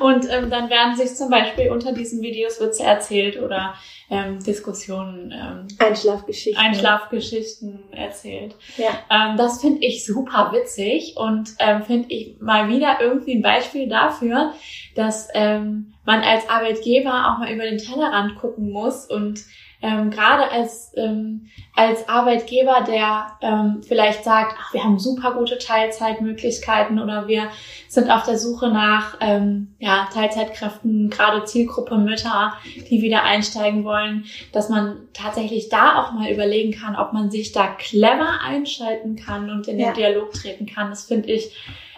Und 0.00 0.26
ähm, 0.30 0.48
dann 0.48 0.70
werden 0.70 0.96
sich 0.96 1.14
zum 1.14 1.28
Beispiel 1.28 1.70
unter 1.70 1.92
diesen 1.92 2.22
Videos 2.22 2.60
Witze 2.60 2.84
erzählt 2.84 3.40
oder 3.42 3.74
ähm, 4.10 4.42
Diskussionen, 4.42 5.32
ähm, 5.32 5.68
Einschlafgeschichten, 5.78 6.64
Einschlafgeschichten 6.64 7.92
erzählt. 7.92 8.54
Ja. 8.76 8.90
Ähm, 9.10 9.36
das 9.36 9.60
finde 9.60 9.84
ich 9.84 10.06
super 10.06 10.52
witzig 10.52 11.14
und 11.16 11.50
ähm, 11.58 11.82
finde 11.82 12.06
ich 12.10 12.36
mal 12.40 12.68
wieder 12.68 13.00
irgendwie 13.00 13.34
ein 13.34 13.42
Beispiel 13.42 13.88
dafür, 13.88 14.54
dass 14.94 15.28
ähm, 15.34 15.94
man 16.08 16.22
als 16.22 16.48
Arbeitgeber 16.48 17.28
auch 17.28 17.38
mal 17.38 17.52
über 17.52 17.64
den 17.64 17.76
Tellerrand 17.76 18.36
gucken 18.36 18.72
muss 18.72 19.04
und 19.04 19.44
ähm, 19.82 20.10
gerade 20.10 20.50
als, 20.50 20.90
ähm, 20.96 21.48
als 21.76 22.08
Arbeitgeber, 22.08 22.82
der 22.88 23.36
ähm, 23.42 23.82
vielleicht 23.86 24.24
sagt, 24.24 24.56
ach, 24.58 24.72
wir 24.72 24.82
haben 24.82 24.98
super 24.98 25.34
gute 25.34 25.58
Teilzeitmöglichkeiten 25.58 26.98
oder 26.98 27.28
wir 27.28 27.50
sind 27.88 28.10
auf 28.10 28.24
der 28.24 28.38
Suche 28.38 28.70
nach 28.70 29.18
ähm, 29.20 29.76
ja, 29.78 30.08
Teilzeitkräften, 30.12 31.10
gerade 31.10 31.44
Zielgruppe 31.44 31.98
Mütter, 31.98 32.54
die 32.90 33.02
wieder 33.02 33.24
einsteigen 33.24 33.84
wollen, 33.84 34.24
dass 34.52 34.70
man 34.70 35.08
tatsächlich 35.12 35.68
da 35.68 36.02
auch 36.02 36.12
mal 36.12 36.32
überlegen 36.32 36.72
kann, 36.72 36.96
ob 36.96 37.12
man 37.12 37.30
sich 37.30 37.52
da 37.52 37.66
clever 37.66 38.40
einschalten 38.42 39.14
kann 39.14 39.50
und 39.50 39.68
in 39.68 39.76
den 39.76 39.88
ja. 39.88 39.92
Dialog 39.92 40.32
treten 40.32 40.64
kann. 40.64 40.88
Das 40.88 41.04
finde 41.04 41.30
ich, 41.30 41.54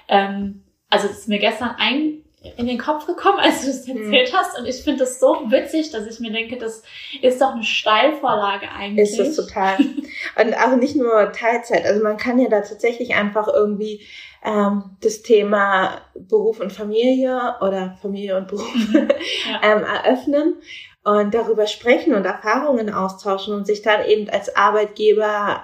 ähm, 0.08 0.64
also 0.90 1.06
das 1.06 1.20
ist 1.20 1.28
mir 1.28 1.38
gestern 1.38 1.76
ein 1.78 2.19
in 2.56 2.66
den 2.66 2.78
Kopf 2.78 3.06
gekommen, 3.06 3.38
als 3.38 3.62
du 3.84 3.92
Mhm. 3.92 4.02
erzählt 4.04 4.32
hast. 4.34 4.58
Und 4.58 4.66
ich 4.66 4.76
finde 4.82 5.00
das 5.00 5.20
so 5.20 5.36
witzig, 5.50 5.90
dass 5.90 6.06
ich 6.06 6.20
mir 6.20 6.32
denke, 6.32 6.56
das 6.56 6.82
ist 7.20 7.40
doch 7.40 7.52
eine 7.52 7.64
Steilvorlage 7.64 8.66
eigentlich. 8.70 9.10
Ist 9.10 9.18
das 9.18 9.36
total. 9.36 9.76
Und 10.42 10.54
auch 10.56 10.76
nicht 10.76 10.96
nur 10.96 11.32
Teilzeit. 11.32 11.84
Also 11.84 12.02
man 12.02 12.16
kann 12.16 12.38
ja 12.38 12.48
da 12.48 12.60
tatsächlich 12.62 13.14
einfach 13.14 13.46
irgendwie 13.48 14.06
ähm, 14.42 14.96
das 15.02 15.20
Thema 15.20 16.00
Beruf 16.14 16.60
und 16.60 16.72
Familie 16.72 17.56
oder 17.60 17.98
Familie 18.00 18.38
und 18.38 18.48
Beruf 18.48 18.74
Ja. 18.94 19.60
ähm, 19.62 19.84
eröffnen 19.84 20.54
und 21.04 21.34
darüber 21.34 21.66
sprechen 21.66 22.14
und 22.14 22.24
Erfahrungen 22.24 22.90
austauschen 22.92 23.54
und 23.54 23.66
sich 23.66 23.82
dann 23.82 24.06
eben 24.06 24.30
als 24.30 24.56
Arbeitgeber 24.56 25.62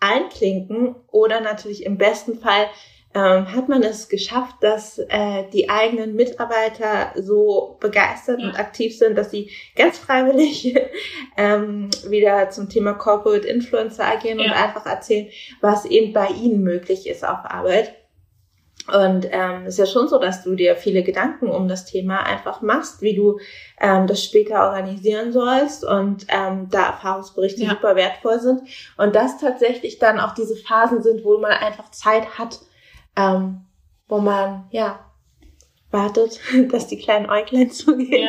einklinken 0.00 0.96
oder 1.08 1.40
natürlich 1.40 1.84
im 1.84 1.96
besten 1.98 2.38
Fall 2.38 2.66
ähm, 3.12 3.52
hat 3.52 3.68
man 3.68 3.82
es 3.82 4.08
geschafft, 4.08 4.56
dass 4.60 4.98
äh, 4.98 5.44
die 5.52 5.68
eigenen 5.68 6.14
Mitarbeiter 6.14 7.12
so 7.20 7.76
begeistert 7.80 8.38
Ja. 8.40 8.46
und 8.48 8.58
aktiv 8.58 8.96
sind, 8.96 9.18
dass 9.18 9.30
sie 9.32 9.50
ganz 9.74 9.98
freiwillig 9.98 10.76
ähm, 11.36 11.90
wieder 12.08 12.50
zum 12.50 12.68
Thema 12.68 12.92
Corporate 12.94 13.48
Influencer 13.48 14.04
agieren 14.06 14.38
und 14.38 14.46
Ja. 14.46 14.52
einfach 14.52 14.86
erzählen, 14.86 15.28
was 15.60 15.86
eben 15.86 16.12
bei 16.12 16.28
ihnen 16.28 16.62
möglich 16.62 17.08
ist 17.08 17.24
auf 17.24 17.38
Arbeit. 17.44 17.94
Und 18.92 19.26
ähm, 19.30 19.66
es 19.66 19.74
ist 19.74 19.78
ja 19.78 19.86
schon 19.86 20.08
so, 20.08 20.18
dass 20.18 20.42
du 20.42 20.54
dir 20.56 20.74
viele 20.74 21.02
Gedanken 21.02 21.48
um 21.48 21.68
das 21.68 21.84
Thema 21.84 22.22
einfach 22.24 22.60
machst, 22.62 23.02
wie 23.02 23.14
du 23.14 23.38
ähm, 23.80 24.06
das 24.06 24.24
später 24.24 24.64
organisieren 24.64 25.32
sollst 25.32 25.84
und 25.84 26.26
ähm, 26.28 26.68
da 26.70 26.86
Erfahrungsberichte 26.86 27.62
Ja. 27.64 27.70
super 27.70 27.94
wertvoll 27.94 28.40
sind 28.40 28.62
und 28.96 29.14
das 29.14 29.38
tatsächlich 29.38 29.98
dann 29.98 30.18
auch 30.18 30.34
diese 30.34 30.56
Phasen 30.56 31.02
sind, 31.02 31.24
wo 31.24 31.38
man 31.38 31.52
einfach 31.52 31.90
Zeit 31.90 32.38
hat, 32.38 32.58
ähm, 33.16 33.62
wo 34.08 34.18
man 34.18 34.66
ja 34.70 35.04
wartet, 35.90 36.40
dass 36.72 36.86
die 36.86 36.98
kleinen 36.98 37.28
Äuglein 37.28 37.70
zugehen 37.72 38.28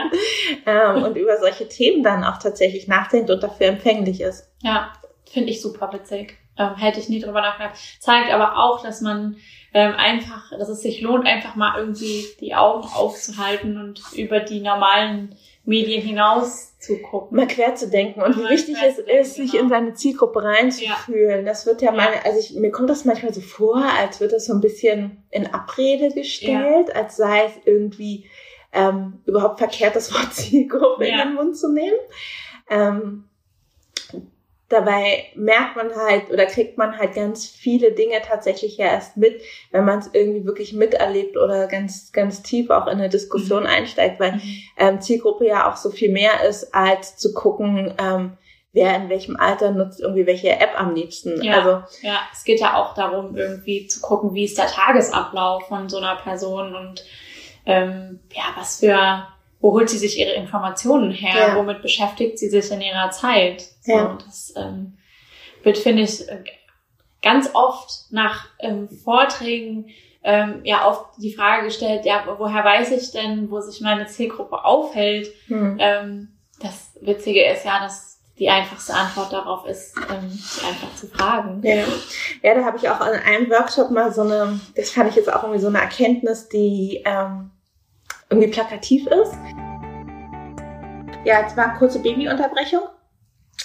Ja. 0.66 0.96
ähm, 0.96 1.04
und 1.04 1.16
über 1.16 1.38
solche 1.38 1.68
Themen 1.68 2.04
dann 2.04 2.24
auch 2.24 2.38
tatsächlich 2.38 2.88
nachdenkt 2.88 3.30
und 3.30 3.42
dafür 3.44 3.68
empfänglich 3.68 4.22
ist. 4.22 4.50
Ja, 4.62 4.92
finde 5.30 5.52
ich 5.52 5.62
super 5.62 5.92
witzig. 5.94 6.38
Ähm, 6.58 6.76
hätte 6.76 7.00
ich 7.00 7.08
nie 7.08 7.22
drüber 7.22 7.42
nachgedacht. 7.42 7.76
Zeigt 8.00 8.32
aber 8.32 8.58
auch, 8.58 8.84
dass 8.84 9.00
man 9.02 9.38
ähm, 9.74 9.94
einfach, 9.96 10.50
dass 10.52 10.68
es 10.68 10.82
sich 10.82 11.02
lohnt, 11.02 11.26
einfach 11.26 11.56
mal 11.56 11.80
irgendwie 11.80 12.26
die 12.42 12.56
Augen 12.56 12.88
aufzuhalten 12.94 13.78
und 13.80 14.02
über 14.14 14.42
die 14.42 14.60
normalen 14.60 15.36
Medien 15.64 16.02
hinaus 16.02 16.78
zu 16.80 16.98
gucken. 16.98 17.38
mal 17.38 17.48
quer 17.48 17.76
zu 17.76 17.88
denken 17.90 18.22
und 18.22 18.36
wie 18.38 18.42
Mal 18.42 18.50
wichtig 18.50 18.76
es 18.84 18.98
ist, 18.98 19.36
sich 19.36 19.52
genau. 19.52 19.64
in 19.64 19.70
seine 19.70 19.94
Zielgruppe 19.94 20.44
reinzufühlen. 20.44 21.46
Das 21.46 21.66
wird 21.68 21.82
ja 21.84 21.92
Ja. 21.92 21.98
meine, 21.98 22.26
also 22.26 22.40
ich, 22.40 22.56
mir 22.56 22.72
kommt 22.72 22.90
das 22.90 23.06
manchmal 23.06 23.34
so 23.34 23.42
vor, 23.42 23.78
als 24.00 24.20
wird 24.20 24.34
das 24.34 24.46
so 24.46 24.54
ein 24.54 24.62
bisschen 24.62 25.24
in 25.30 25.46
Abrede 25.54 26.10
gestellt, 26.10 26.96
als 26.96 27.16
sei 27.18 27.46
es 27.46 27.54
irgendwie 27.66 28.26
ähm, 28.74 29.22
überhaupt 29.26 29.60
verkehrt, 29.60 29.96
das 29.96 30.14
Wort 30.14 30.34
Zielgruppe 30.34 31.08
Ja. 31.08 31.22
in 31.22 31.28
den 31.30 31.36
Mund 31.36 31.58
zu 31.58 31.72
nehmen. 31.72 31.98
Ähm, 32.70 33.26
dabei 34.72 35.26
merkt 35.36 35.76
man 35.76 35.96
halt 35.96 36.30
oder 36.32 36.46
kriegt 36.46 36.78
man 36.78 36.98
halt 36.98 37.14
ganz 37.14 37.46
viele 37.46 37.92
Dinge 37.92 38.22
tatsächlich 38.26 38.78
ja 38.78 38.88
erst 38.88 39.18
mit, 39.18 39.42
wenn 39.72 39.86
man 39.86 40.00
es 40.00 40.10
irgendwie 40.14 40.46
wirklich 40.46 40.74
miterlebt 40.74 41.38
oder 41.38 41.68
ganz, 41.68 42.12
ganz 42.12 42.42
tief 42.42 42.70
auch 42.70 42.88
in 42.88 42.94
eine 42.94 43.10
Diskussion 43.10 43.66
einsteigt, 43.66 44.20
weil 44.20 44.42
ähm, 44.78 45.02
Zielgruppe 45.02 45.48
ja 45.48 45.72
auch 45.72 45.76
so 45.76 45.90
viel 45.90 46.12
mehr 46.12 46.44
ist, 46.48 46.74
als 46.74 47.18
zu 47.18 47.34
gucken, 47.34 47.94
ähm, 48.02 48.38
wer 48.74 48.96
in 48.96 49.10
welchem 49.10 49.36
Alter 49.36 49.72
nutzt 49.72 50.00
irgendwie 50.00 50.26
welche 50.26 50.52
App 50.52 50.80
am 50.80 50.96
liebsten. 50.96 51.42
Ja. 51.44 51.60
Also 51.60 51.84
Ja, 52.02 52.20
es 52.32 52.44
geht 52.44 52.60
ja 52.60 52.76
auch 52.76 52.94
darum, 52.94 53.36
irgendwie 53.36 53.88
zu 53.88 54.00
gucken, 54.00 54.34
wie 54.34 54.46
ist 54.46 54.58
der 54.58 54.68
Tagesablauf 54.68 55.68
von 55.68 55.90
so 55.90 55.98
einer 55.98 56.16
Person 56.16 56.76
und 56.76 57.04
ähm, 57.66 58.20
ja, 58.34 58.44
was 58.56 58.80
für, 58.80 59.28
wo 59.62 59.72
holt 59.74 59.90
sie 59.90 59.98
sich 59.98 60.20
ihre 60.20 60.34
Informationen 60.34 61.12
her, 61.12 61.50
Ja. 61.50 61.56
womit 61.56 61.82
beschäftigt 61.82 62.40
sie 62.40 62.50
sich 62.50 62.72
in 62.72 62.82
ihrer 62.82 63.12
Zeit. 63.12 63.64
So, 63.82 63.92
Ja. 63.92 64.18
Das 64.26 64.54
ähm, 64.58 64.98
wird, 65.64 65.78
finde 65.78 66.04
ich, 66.04 66.28
äh, 66.28 66.44
ganz 67.22 67.50
oft 67.54 67.90
nach 68.10 68.48
ähm, 68.60 68.90
Vorträgen 68.90 69.90
ähm, 70.24 70.62
ja 70.64 70.88
oft 70.88 71.06
die 71.18 71.34
Frage 71.34 71.66
gestellt, 71.66 72.06
ja, 72.06 72.24
woher 72.38 72.64
weiß 72.64 72.92
ich 72.92 73.12
denn, 73.12 73.50
wo 73.50 73.60
sich 73.62 73.82
meine 73.82 74.08
Zielgruppe 74.08 74.64
aufhält? 74.66 75.30
hm. 75.48 75.78
Ähm, 75.80 76.28
das 76.60 76.92
Witzige 77.02 77.44
ist 77.46 77.66
ja, 77.66 77.80
dass 77.80 78.20
die 78.38 78.50
einfachste 78.50 78.94
Antwort 78.94 79.34
darauf 79.34 79.66
ist, 79.66 79.96
ähm, 79.98 80.32
einfach 80.68 80.96
zu 80.96 81.08
fragen. 81.08 81.62
Ja, 81.64 81.84
ja 82.42 82.56
da 82.56 82.64
habe 82.64 82.78
ich 82.78 82.90
auch 82.90 83.00
in 83.02 83.20
einem 83.20 83.50
Workshop 83.50 83.92
mal 83.92 84.12
so 84.14 84.22
eine, 84.22 84.60
das 84.76 84.92
fand 84.92 85.10
ich 85.10 85.16
jetzt 85.16 85.32
auch 85.32 85.44
irgendwie 85.44 85.62
so 85.62 85.68
eine 85.68 85.80
Erkenntnis, 85.80 86.50
die 86.50 87.04
ähm, 87.06 87.52
irgendwie 88.32 88.50
plakativ 88.50 89.06
ist. 89.08 89.34
Ja, 91.26 91.42
jetzt 91.42 91.56
war 91.56 91.70
eine 91.70 91.78
kurze 91.78 92.00
Babyunterbrechung. 92.00 92.82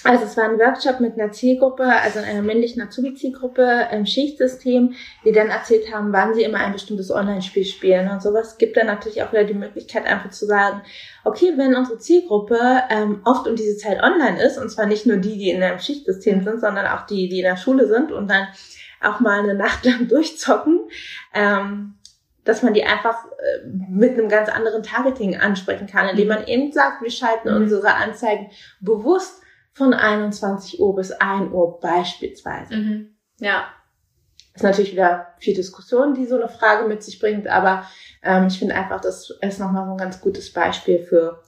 Also 0.04 0.24
es 0.24 0.36
war 0.36 0.44
ein 0.44 0.58
Workshop 0.58 1.00
mit 1.00 1.14
einer 1.14 1.32
Zielgruppe, 1.32 1.84
also 1.84 2.18
einer 2.18 2.42
männlichen 2.42 2.82
Azubi-Zielgruppe 2.82 3.88
im 3.92 4.06
Schichtsystem, 4.06 4.94
die 5.24 5.32
dann 5.32 5.48
erzählt 5.48 5.92
haben, 5.92 6.12
wann 6.12 6.34
sie 6.34 6.42
immer 6.42 6.58
ein 6.58 6.72
bestimmtes 6.72 7.10
Online-Spiel 7.10 7.64
spielen. 7.64 8.10
Und 8.10 8.22
sowas 8.22 8.58
gibt 8.58 8.76
dann 8.76 8.86
natürlich 8.86 9.22
auch 9.22 9.32
wieder 9.32 9.44
die 9.44 9.54
Möglichkeit, 9.54 10.06
einfach 10.06 10.30
zu 10.30 10.46
sagen, 10.46 10.82
okay, 11.24 11.54
wenn 11.56 11.74
unsere 11.74 11.98
Zielgruppe 11.98 12.58
ähm, 12.90 13.22
oft 13.24 13.48
um 13.48 13.56
diese 13.56 13.78
Zeit 13.78 14.00
online 14.02 14.40
ist, 14.40 14.58
und 14.58 14.68
zwar 14.68 14.86
nicht 14.86 15.06
nur 15.06 15.16
die, 15.16 15.38
die 15.38 15.50
in 15.50 15.62
einem 15.62 15.80
Schichtsystem 15.80 16.44
sind, 16.44 16.60
sondern 16.60 16.86
auch 16.86 17.06
die, 17.06 17.28
die 17.28 17.38
in 17.38 17.44
der 17.44 17.56
Schule 17.56 17.88
sind 17.88 18.12
und 18.12 18.28
dann 18.30 18.46
auch 19.00 19.20
mal 19.20 19.40
eine 19.40 19.54
Nacht 19.54 19.84
lang 19.86 20.08
durchzocken, 20.08 20.88
ähm, 21.34 21.94
dass 22.46 22.62
man 22.62 22.72
die 22.74 22.84
einfach 22.84 23.24
äh, 23.26 23.66
mit 23.90 24.12
einem 24.12 24.28
ganz 24.28 24.48
anderen 24.48 24.82
Targeting 24.82 25.36
ansprechen 25.36 25.86
kann, 25.86 26.08
indem 26.08 26.28
man 26.28 26.46
eben 26.46 26.72
sagt, 26.72 27.02
wir 27.02 27.10
schalten 27.10 27.50
Mhm. 27.50 27.56
unsere 27.56 27.94
Anzeigen 27.94 28.50
bewusst 28.80 29.42
von 29.74 29.92
21 29.92 30.80
Uhr 30.80 30.94
bis 30.96 31.12
1 31.12 31.52
Uhr 31.52 31.78
beispielsweise. 31.80 32.74
Mhm. 32.74 33.16
Ja, 33.40 33.66
ist 34.54 34.62
natürlich 34.62 34.92
wieder 34.92 35.34
viel 35.38 35.54
Diskussion, 35.54 36.14
die 36.14 36.24
so 36.24 36.36
eine 36.36 36.48
Frage 36.48 36.88
mit 36.88 37.02
sich 37.02 37.18
bringt, 37.20 37.46
aber 37.46 37.86
ähm, 38.22 38.46
ich 38.46 38.58
finde 38.58 38.74
einfach, 38.74 39.02
das 39.02 39.28
ist 39.42 39.60
nochmal 39.60 39.84
so 39.84 39.90
ein 39.90 39.98
ganz 39.98 40.18
gutes 40.22 40.50
Beispiel 40.50 40.98
für 41.00 41.42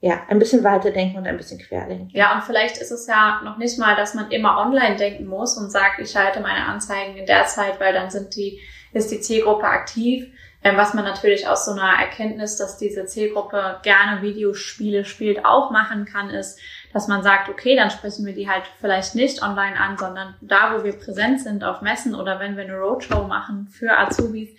ja, 0.00 0.22
ein 0.28 0.38
bisschen 0.38 0.62
weiterdenken 0.64 1.18
und 1.18 1.26
ein 1.26 1.36
bisschen 1.36 1.58
querdenken. 1.58 2.08
Ja, 2.12 2.34
und 2.36 2.44
vielleicht 2.44 2.78
ist 2.78 2.92
es 2.92 3.06
ja 3.08 3.42
noch 3.44 3.58
nicht 3.58 3.78
mal, 3.78 3.96
dass 3.96 4.14
man 4.14 4.30
immer 4.30 4.56
online 4.58 4.96
denken 4.96 5.26
muss 5.26 5.58
und 5.58 5.70
sagt, 5.70 5.98
ich 5.98 6.10
schalte 6.10 6.40
meine 6.40 6.64
Anzeigen 6.66 7.16
in 7.16 7.26
der 7.26 7.46
Zeit, 7.46 7.80
weil 7.80 7.92
dann 7.92 8.08
sind 8.08 8.34
die, 8.36 8.60
ist 8.92 9.10
die 9.10 9.20
Zielgruppe 9.20 9.64
aktiv. 9.64 10.28
Ähm, 10.64 10.76
was 10.76 10.92
man 10.92 11.04
natürlich 11.04 11.46
aus 11.46 11.64
so 11.64 11.72
einer 11.72 12.00
Erkenntnis, 12.00 12.56
dass 12.56 12.78
diese 12.78 13.06
Zielgruppe 13.06 13.78
gerne 13.82 14.22
Videospiele 14.22 15.04
spielt, 15.04 15.44
auch 15.44 15.70
machen 15.70 16.04
kann, 16.04 16.30
ist, 16.30 16.58
dass 16.92 17.06
man 17.06 17.22
sagt, 17.22 17.48
okay, 17.48 17.76
dann 17.76 17.90
sprechen 17.90 18.26
wir 18.26 18.34
die 18.34 18.48
halt 18.48 18.64
vielleicht 18.80 19.14
nicht 19.14 19.42
online 19.42 19.78
an, 19.78 19.96
sondern 19.96 20.34
da, 20.40 20.74
wo 20.74 20.82
wir 20.82 20.94
präsent 20.94 21.40
sind 21.40 21.62
auf 21.62 21.80
Messen 21.80 22.14
oder 22.14 22.40
wenn 22.40 22.56
wir 22.56 22.64
eine 22.64 22.76
Roadshow 22.76 23.24
machen 23.24 23.68
für 23.68 23.96
Azubis, 23.96 24.50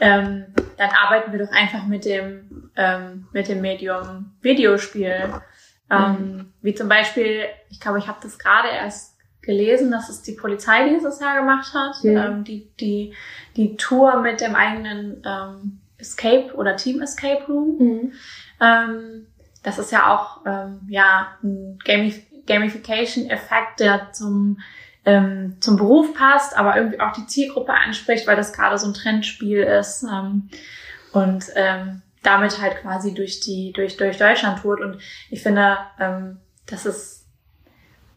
ähm, 0.00 0.46
dann 0.76 0.90
arbeiten 0.90 1.30
wir 1.30 1.38
doch 1.38 1.52
einfach 1.52 1.86
mit 1.86 2.04
dem, 2.04 2.70
ähm, 2.74 3.28
mit 3.32 3.48
dem 3.48 3.60
Medium 3.60 4.36
Videospiel. 4.42 5.40
Ähm, 5.90 6.52
wie 6.62 6.74
zum 6.74 6.88
Beispiel, 6.88 7.44
ich 7.70 7.80
glaube, 7.80 7.98
ich 7.98 8.08
habe 8.08 8.18
das 8.22 8.38
gerade 8.38 8.68
erst 8.68 9.17
gelesen, 9.48 9.90
dass 9.90 10.10
es 10.10 10.20
die 10.20 10.32
Polizei 10.32 10.90
dieses 10.90 11.20
Jahr 11.20 11.38
gemacht 11.40 11.72
hat, 11.72 12.04
Mhm. 12.04 12.16
ähm, 12.16 12.44
die, 12.44 12.68
die, 12.78 13.14
die 13.56 13.76
Tour 13.78 14.20
mit 14.20 14.42
dem 14.42 14.54
eigenen 14.54 15.22
ähm, 15.24 15.80
Escape 15.96 16.54
oder 16.54 16.76
Team 16.76 17.00
Escape 17.00 17.44
Room. 17.48 18.12
Ähm, 18.60 19.26
das 19.62 19.78
ist 19.78 19.90
ja 19.90 20.14
auch 20.14 20.44
ähm, 20.46 20.80
ja, 20.88 21.28
ein 21.42 21.78
Gamif 21.84 22.20
Gamification-Effekt, 22.46 23.80
der 23.80 24.12
zum, 24.12 24.58
ähm, 25.04 25.56
zum 25.60 25.76
Beruf 25.76 26.14
passt, 26.14 26.56
aber 26.56 26.76
irgendwie 26.76 27.00
auch 27.00 27.12
die 27.12 27.26
Zielgruppe 27.26 27.72
anspricht, 27.72 28.26
weil 28.26 28.36
das 28.36 28.52
gerade 28.52 28.78
so 28.78 28.86
ein 28.86 28.94
Trendspiel 28.94 29.60
ist 29.62 30.02
ähm, 30.02 30.48
und 31.12 31.44
damit 32.22 32.60
halt 32.60 32.80
quasi 32.82 33.14
durch 33.14 33.40
die 33.40 33.72
durch 33.74 33.96
durch 33.96 34.16
Deutschland 34.18 34.60
tourt. 34.60 34.80
Und 34.80 34.98
ich 35.30 35.42
finde, 35.42 35.76
dass 36.66 36.84
es 36.84 37.17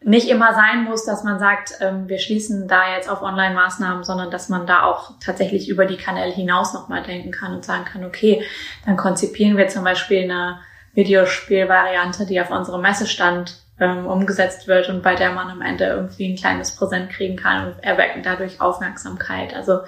nicht 0.04 0.28
immer 0.28 0.54
sein 0.54 0.84
muss, 0.84 1.04
dass 1.04 1.24
man 1.24 1.38
sagt, 1.38 1.74
ähm, 1.80 2.08
wir 2.08 2.18
schließen 2.18 2.68
da 2.68 2.94
jetzt 2.94 3.08
auf 3.08 3.22
Online-Maßnahmen, 3.22 4.04
sondern 4.04 4.30
dass 4.30 4.48
man 4.48 4.66
da 4.66 4.84
auch 4.84 5.12
tatsächlich 5.24 5.68
über 5.68 5.86
die 5.86 5.96
Kanäle 5.96 6.32
hinaus 6.32 6.74
nochmal 6.74 7.02
denken 7.02 7.30
kann 7.30 7.54
und 7.54 7.64
sagen 7.64 7.84
kann, 7.84 8.04
okay, 8.04 8.44
dann 8.84 8.96
konzipieren 8.96 9.56
wir 9.56 9.68
zum 9.68 9.84
Beispiel 9.84 10.24
eine 10.24 10.58
Videospielvariante, 10.94 12.26
die 12.26 12.40
auf 12.40 12.50
unserem 12.50 12.82
Messestand 12.82 13.62
ähm, 13.80 14.06
umgesetzt 14.06 14.68
wird 14.68 14.88
und 14.88 15.02
bei 15.02 15.14
der 15.14 15.32
man 15.32 15.50
am 15.50 15.62
Ende 15.62 15.86
irgendwie 15.86 16.32
ein 16.32 16.36
kleines 16.36 16.76
Präsent 16.76 17.10
kriegen 17.10 17.36
kann 17.36 17.68
und 17.68 17.84
erwecken 17.84 18.22
dadurch 18.22 18.60
Aufmerksamkeit. 18.60 19.54
Also 19.54 19.80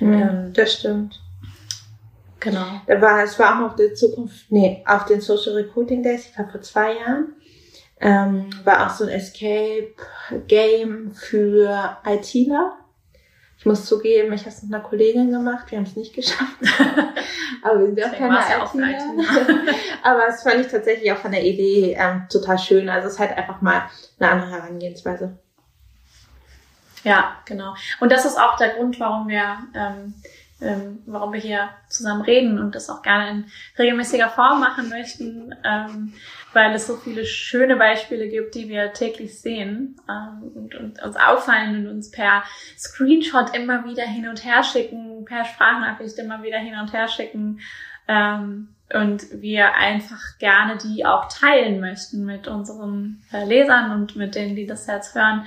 ähm, 0.00 0.52
das 0.54 0.74
stimmt. 0.74 1.20
genau. 2.40 2.66
War, 2.86 3.22
es 3.22 3.38
war 3.38 3.54
auch 3.54 3.68
noch 3.68 3.76
die 3.76 3.94
Zukunft, 3.94 4.50
nee, 4.50 4.82
auf 4.86 5.06
den 5.06 5.20
Social 5.20 5.54
Recruiting 5.54 6.02
Days, 6.02 6.26
ich 6.26 6.34
glaube 6.34 6.50
vor 6.50 6.62
zwei 6.62 6.94
Jahren, 6.94 7.34
ähm, 8.00 8.50
war 8.64 8.86
auch 8.86 8.90
so 8.90 9.04
ein 9.04 9.10
Escape 9.10 9.94
Game 10.46 11.12
für 11.14 11.98
ITler. 12.06 12.76
Ich 13.58 13.66
muss 13.66 13.86
zugeben, 13.86 14.32
ich 14.32 14.42
habe 14.42 14.50
es 14.50 14.62
mit 14.62 14.72
einer 14.72 14.84
Kollegin 14.84 15.32
gemacht, 15.32 15.70
wir 15.70 15.78
haben 15.78 15.84
es 15.84 15.96
nicht 15.96 16.14
geschafft. 16.14 16.58
Aber 17.62 17.80
wir 17.80 17.86
sind 17.86 18.04
auch 18.04 18.16
keine 18.16 18.38
ITler. 18.38 19.74
Aber 20.02 20.28
es 20.28 20.42
fand 20.42 20.60
ich 20.60 20.68
tatsächlich 20.68 21.10
auch 21.12 21.18
von 21.18 21.32
der 21.32 21.44
Idee 21.44 21.96
ähm, 21.98 22.26
total 22.30 22.58
schön. 22.58 22.88
Also 22.88 23.08
es 23.08 23.14
ist 23.14 23.18
halt 23.18 23.36
einfach 23.36 23.60
mal 23.60 23.82
eine 24.20 24.30
andere 24.30 24.50
Herangehensweise. 24.52 25.36
Ja, 27.02 27.36
genau. 27.44 27.74
Und 28.00 28.12
das 28.12 28.24
ist 28.24 28.38
auch 28.38 28.56
der 28.56 28.74
Grund, 28.74 29.00
warum 29.00 29.28
wir 29.28 29.58
ähm, 29.74 30.14
ähm, 30.60 31.02
warum 31.06 31.32
wir 31.32 31.40
hier 31.40 31.68
zusammen 31.88 32.22
reden 32.22 32.58
und 32.58 32.74
das 32.74 32.90
auch 32.90 33.02
gerne 33.02 33.30
in 33.30 33.44
regelmäßiger 33.78 34.28
Form 34.28 34.60
machen 34.60 34.88
möchten, 34.88 35.54
ähm, 35.64 36.12
weil 36.52 36.74
es 36.74 36.86
so 36.86 36.96
viele 36.96 37.24
schöne 37.26 37.76
Beispiele 37.76 38.28
gibt, 38.28 38.54
die 38.54 38.68
wir 38.68 38.92
täglich 38.92 39.40
sehen 39.40 40.00
ähm, 40.08 40.50
und, 40.54 40.74
und, 40.74 41.02
uns 41.02 41.16
auffallen 41.16 41.86
und 41.86 41.92
uns 41.92 42.10
per 42.10 42.42
Screenshot 42.76 43.54
immer 43.54 43.84
wieder 43.84 44.04
hin 44.04 44.28
und 44.28 44.44
her 44.44 44.64
schicken, 44.64 45.24
per 45.24 45.44
Sprachnachricht 45.44 46.18
immer 46.18 46.42
wieder 46.42 46.58
hin 46.58 46.74
und 46.80 46.92
her 46.92 47.06
schicken 47.06 47.60
ähm, 48.08 48.68
und 48.92 49.26
wir 49.40 49.74
einfach 49.74 50.38
gerne 50.38 50.78
die 50.78 51.04
auch 51.04 51.28
teilen 51.28 51.78
möchten 51.78 52.24
mit 52.24 52.48
unseren 52.48 53.22
äh, 53.32 53.44
Lesern 53.44 53.92
und 53.92 54.16
mit 54.16 54.34
denen, 54.34 54.56
die 54.56 54.66
das 54.66 54.86
jetzt 54.86 55.14
hören 55.14 55.46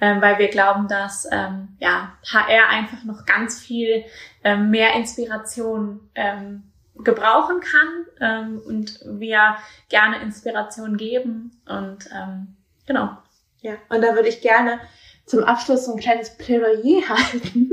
ähm, 0.00 0.20
weil 0.20 0.38
wir 0.38 0.48
glauben, 0.48 0.88
dass 0.88 1.26
ähm, 1.30 1.76
ja, 1.78 2.12
HR 2.32 2.68
einfach 2.68 3.04
noch 3.04 3.26
ganz 3.26 3.60
viel 3.60 4.04
ähm, 4.44 4.70
mehr 4.70 4.94
Inspiration 4.94 6.10
ähm, 6.14 6.64
gebrauchen 6.96 7.60
kann 7.60 8.06
ähm, 8.20 8.62
und 8.66 9.00
wir 9.04 9.56
gerne 9.88 10.20
Inspiration 10.22 10.96
geben 10.96 11.60
und 11.66 12.08
ähm, 12.12 12.56
genau. 12.86 13.16
Ja, 13.62 13.74
und 13.90 14.02
da 14.02 14.14
würde 14.14 14.28
ich 14.28 14.40
gerne 14.40 14.80
zum 15.26 15.44
Abschluss 15.44 15.84
so 15.84 15.92
ein 15.92 16.00
kleines 16.00 16.36
Plädoyer 16.36 17.08
halten. 17.08 17.70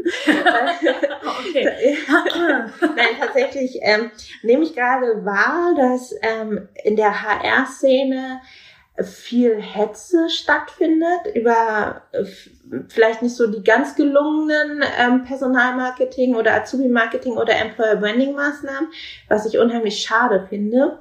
okay. 1.24 1.98
Nein, 2.82 3.16
tatsächlich 3.20 3.80
ähm, 3.82 4.12
nehme 4.44 4.64
ich 4.64 4.76
gerade 4.76 5.26
wahr, 5.26 5.74
dass 5.76 6.14
ähm, 6.22 6.68
in 6.84 6.96
der 6.96 7.24
HR-Szene 7.24 8.42
viel 9.04 9.62
Hetze 9.62 10.30
stattfindet 10.30 11.36
über 11.36 12.02
äh, 12.12 12.26
vielleicht 12.88 13.22
nicht 13.22 13.36
so 13.36 13.48
die 13.48 13.64
ganz 13.64 13.96
gelungenen 13.96 14.84
ähm, 15.00 15.24
Personalmarketing 15.24 16.36
oder 16.36 16.56
Azubi-Marketing 16.56 17.34
oder 17.34 17.56
Employer-Branding-Maßnahmen, 17.56 18.90
was 19.30 19.46
ich 19.46 19.60
unheimlich 19.60 20.00
schade 20.00 20.46
finde, 20.50 21.00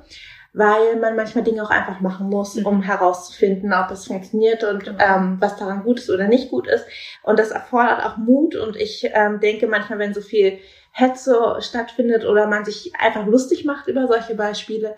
weil 0.53 0.97
man 1.01 1.17
manchmal 1.17 1.45
Dinge 1.45 1.63
auch 1.63 1.71
einfach 1.71 2.01
machen 2.01 2.29
muss, 2.29 2.55
mhm. 2.55 2.67
um 2.67 2.83
herauszufinden, 2.83 3.73
ob 3.73 3.91
es 3.91 4.07
funktioniert 4.07 4.63
und 4.63 4.85
genau. 4.85 5.03
ähm, 5.03 5.37
was 5.41 5.57
daran 5.57 5.83
gut 5.83 5.99
ist 5.99 6.11
oder 6.11 6.29
nicht 6.29 6.51
gut 6.51 6.67
ist. 6.69 6.85
Und 7.23 7.39
das 7.39 7.51
erfordert 7.51 8.05
auch 8.05 8.19
Mut 8.19 8.57
und 8.57 8.77
ich 8.77 9.09
ähm, 9.15 9.41
denke 9.41 9.69
manchmal, 9.69 9.99
wenn 9.99 10.15
so 10.15 10.21
viel 10.21 10.59
Hetze 10.93 11.57
stattfindet 11.61 12.25
oder 12.25 12.47
man 12.47 12.65
sich 12.65 12.93
einfach 12.99 13.27
lustig 13.27 13.65
macht 13.65 13.87
über 13.87 14.07
solche 14.07 14.35
Beispiele, 14.35 14.97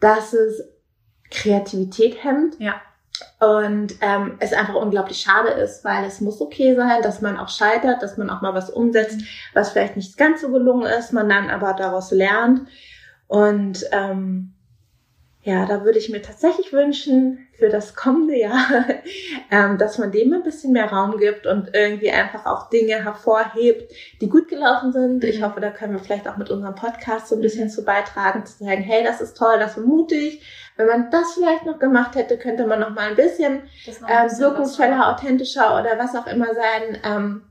dass 0.00 0.32
es 0.32 0.62
Kreativität 1.30 2.22
hemmt. 2.22 2.58
Ja. 2.58 2.80
Und 3.40 3.94
ähm, 4.00 4.36
es 4.38 4.52
einfach 4.52 4.74
unglaublich 4.74 5.20
schade 5.20 5.48
ist, 5.48 5.84
weil 5.84 6.04
es 6.04 6.20
muss 6.20 6.40
okay 6.40 6.74
sein, 6.76 7.02
dass 7.02 7.20
man 7.20 7.36
auch 7.36 7.48
scheitert, 7.48 8.02
dass 8.02 8.16
man 8.16 8.30
auch 8.30 8.42
mal 8.42 8.54
was 8.54 8.70
umsetzt, 8.70 9.20
was 9.54 9.70
vielleicht 9.70 9.96
nicht 9.96 10.16
ganz 10.16 10.40
so 10.40 10.50
gelungen 10.50 10.86
ist, 10.86 11.12
man 11.12 11.28
dann 11.28 11.50
aber 11.50 11.72
daraus 11.74 12.10
lernt. 12.10 12.68
Und 13.26 13.84
ähm, 13.92 14.54
ja, 15.48 15.64
da 15.64 15.82
würde 15.82 15.98
ich 15.98 16.10
mir 16.10 16.20
tatsächlich 16.20 16.74
wünschen 16.74 17.48
für 17.54 17.70
das 17.70 17.96
kommende 17.96 18.38
Jahr, 18.38 18.66
ähm, 19.50 19.78
dass 19.78 19.96
man 19.96 20.12
dem 20.12 20.34
ein 20.34 20.42
bisschen 20.42 20.74
mehr 20.74 20.92
Raum 20.92 21.16
gibt 21.16 21.46
und 21.46 21.70
irgendwie 21.72 22.10
einfach 22.10 22.44
auch 22.44 22.68
Dinge 22.68 23.02
hervorhebt, 23.02 23.90
die 24.20 24.28
gut 24.28 24.48
gelaufen 24.48 24.92
sind. 24.92 25.24
Ich 25.24 25.40
mhm. 25.40 25.44
hoffe, 25.44 25.60
da 25.60 25.70
können 25.70 25.94
wir 25.94 26.00
vielleicht 26.00 26.28
auch 26.28 26.36
mit 26.36 26.50
unserem 26.50 26.74
Podcast 26.74 27.28
so 27.28 27.34
ein 27.34 27.40
bisschen 27.40 27.70
zu 27.70 27.82
beitragen, 27.82 28.44
zu 28.44 28.62
sagen, 28.62 28.82
hey, 28.82 29.02
das 29.02 29.22
ist 29.22 29.38
toll, 29.38 29.58
das 29.58 29.78
ist 29.78 29.86
mutig. 29.86 30.42
Wenn 30.76 30.86
man 30.86 31.10
das 31.10 31.32
vielleicht 31.32 31.64
noch 31.64 31.78
gemacht 31.78 32.14
hätte, 32.14 32.36
könnte 32.36 32.66
man 32.66 32.80
noch 32.80 32.90
mal 32.90 33.08
ein 33.08 33.16
bisschen, 33.16 33.54
ein 33.54 33.62
bisschen 33.86 34.06
ähm, 34.06 34.38
wirkungsvoller, 34.38 35.08
authentischer 35.08 35.80
oder 35.80 35.98
was 35.98 36.14
auch 36.14 36.26
immer 36.26 36.54
sein. 36.54 36.98
Ähm, 37.02 37.42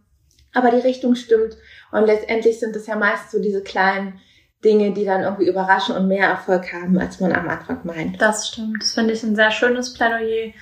aber 0.53 0.69
die 0.69 0.85
Richtung 0.85 1.15
stimmt. 1.15 1.57
Und 1.91 2.05
letztendlich 2.05 2.59
sind 2.59 2.75
es 2.75 2.85
ja 2.85 2.95
meist 2.95 3.31
so 3.31 3.39
diese 3.41 3.63
kleinen 3.63 4.19
Dinge, 4.63 4.91
die 4.91 5.05
dann 5.05 5.21
irgendwie 5.21 5.47
überraschen 5.47 5.95
und 5.95 6.07
mehr 6.07 6.27
Erfolg 6.27 6.73
haben, 6.73 6.97
als 6.97 7.19
man 7.19 7.31
am 7.33 7.47
Anfang 7.47 7.81
meint. 7.83 8.21
Das 8.21 8.47
stimmt. 8.47 8.81
Das 8.81 8.93
finde 8.93 9.13
ich 9.13 9.23
ein 9.23 9.35
sehr 9.35 9.51
schönes 9.51 9.93
Plädoyer 9.93 10.53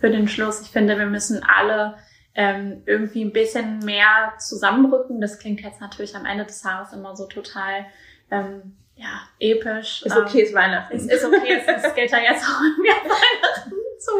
für 0.00 0.10
den 0.10 0.28
Schluss. 0.28 0.60
Ich 0.60 0.70
finde, 0.70 0.98
wir 0.98 1.06
müssen 1.06 1.42
alle 1.44 1.96
ähm, 2.34 2.82
irgendwie 2.86 3.24
ein 3.24 3.32
bisschen 3.32 3.78
mehr 3.78 4.32
zusammenrücken. 4.38 5.20
Das 5.20 5.38
klingt 5.38 5.60
jetzt 5.60 5.80
natürlich 5.80 6.16
am 6.16 6.26
Ende 6.26 6.44
des 6.44 6.62
Tages 6.62 6.92
immer 6.92 7.14
so 7.14 7.26
total 7.26 7.86
ähm, 8.30 8.76
ja, 8.96 9.22
episch. 9.38 10.02
Ist 10.02 10.16
okay, 10.16 10.40
ähm, 10.40 10.46
ist 10.46 10.54
Weihnachten. 10.54 10.96
Ist, 10.96 11.10
ist 11.10 11.24
okay, 11.24 11.60
es, 11.60 11.84
es 11.84 11.94
geht 11.94 12.10
ja 12.10 12.18
jetzt 12.18 12.44
auch 12.44 12.60
mehr 12.82 12.94
Weihnachten 13.04 13.72
zu. 13.98 14.12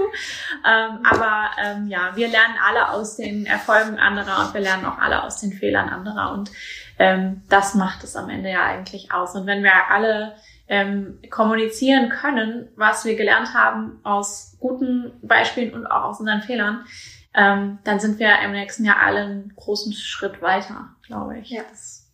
Ähm, 0.67 1.01
aber 1.05 1.51
ähm, 1.63 1.89
ja, 1.89 2.13
wir 2.15 2.29
lernen 2.29 2.55
alle 2.65 2.91
aus 2.91 3.17
den 3.17 3.47
Erfolgen 3.47 3.99
anderer 3.99 4.47
und 4.47 4.55
wir 4.55 4.61
lernen 4.61 4.85
auch 4.85 4.99
alle 4.99 5.23
aus 5.25 5.41
den 5.41 5.53
Fehlern 5.53 5.89
anderer. 5.89 6.33
Und 6.33 6.51
ähm, 6.99 7.43
das 7.49 7.75
macht 7.75 8.05
es 8.05 8.17
am 8.17 8.31
Ende 8.31 8.51
ja 8.51 8.65
eigentlich 8.65 9.13
aus. 9.13 9.35
Und 9.35 9.47
wenn 9.47 9.63
wir 9.63 9.91
alle 9.91 10.35
ähm, 10.69 11.19
kommunizieren 11.31 12.09
können, 12.09 12.69
was 12.77 13.05
wir 13.05 13.17
gelernt 13.17 13.55
haben 13.55 14.01
aus 14.03 14.57
guten 14.61 15.13
Beispielen 15.23 15.75
und 15.75 15.87
auch 15.87 16.05
aus 16.05 16.21
unseren 16.21 16.43
Fehlern, 16.43 16.85
ähm, 17.35 17.79
dann 17.85 18.01
sind 18.01 18.19
wir 18.19 18.39
im 18.45 18.53
nächsten 18.53 18.85
Jahr 18.85 19.01
alle 19.01 19.21
einen 19.21 19.53
großen 19.57 19.93
Schritt 19.93 20.41
weiter, 20.41 20.95
glaube 21.07 21.39
ich. 21.39 21.51
Ja. 21.51 21.63
Das, 21.69 22.11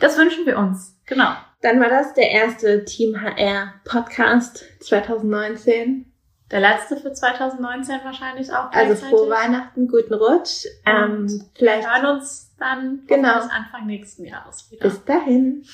das 0.00 0.18
wünschen 0.18 0.46
wir 0.46 0.58
uns. 0.58 0.98
Genau. 1.06 1.30
Dann 1.62 1.80
war 1.80 1.88
das 1.88 2.14
der 2.14 2.30
erste 2.30 2.84
Team 2.84 3.20
HR 3.20 3.74
Podcast 3.84 4.64
2019. 4.80 6.09
Der 6.50 6.60
letzte 6.60 6.96
für 6.96 7.12
2019 7.12 8.00
wahrscheinlich 8.02 8.52
auch. 8.52 8.72
Also 8.72 9.06
frohe 9.06 9.30
Weihnachten, 9.30 9.86
guten 9.86 10.14
Rutsch. 10.14 10.66
Ähm, 10.84 11.44
vielleicht 11.54 11.86
wir 11.86 12.02
hören 12.02 12.18
uns 12.18 12.52
dann 12.58 13.00
genau. 13.06 13.34
Anfang 13.34 13.86
nächsten 13.86 14.24
Jahres 14.24 14.70
wieder. 14.70 14.82
Bis 14.82 15.04
dahin. 15.04 15.64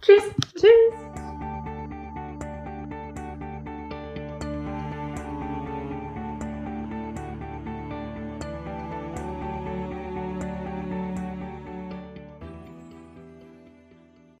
Tschüss. 0.00 0.22
Tschüss. 0.54 1.63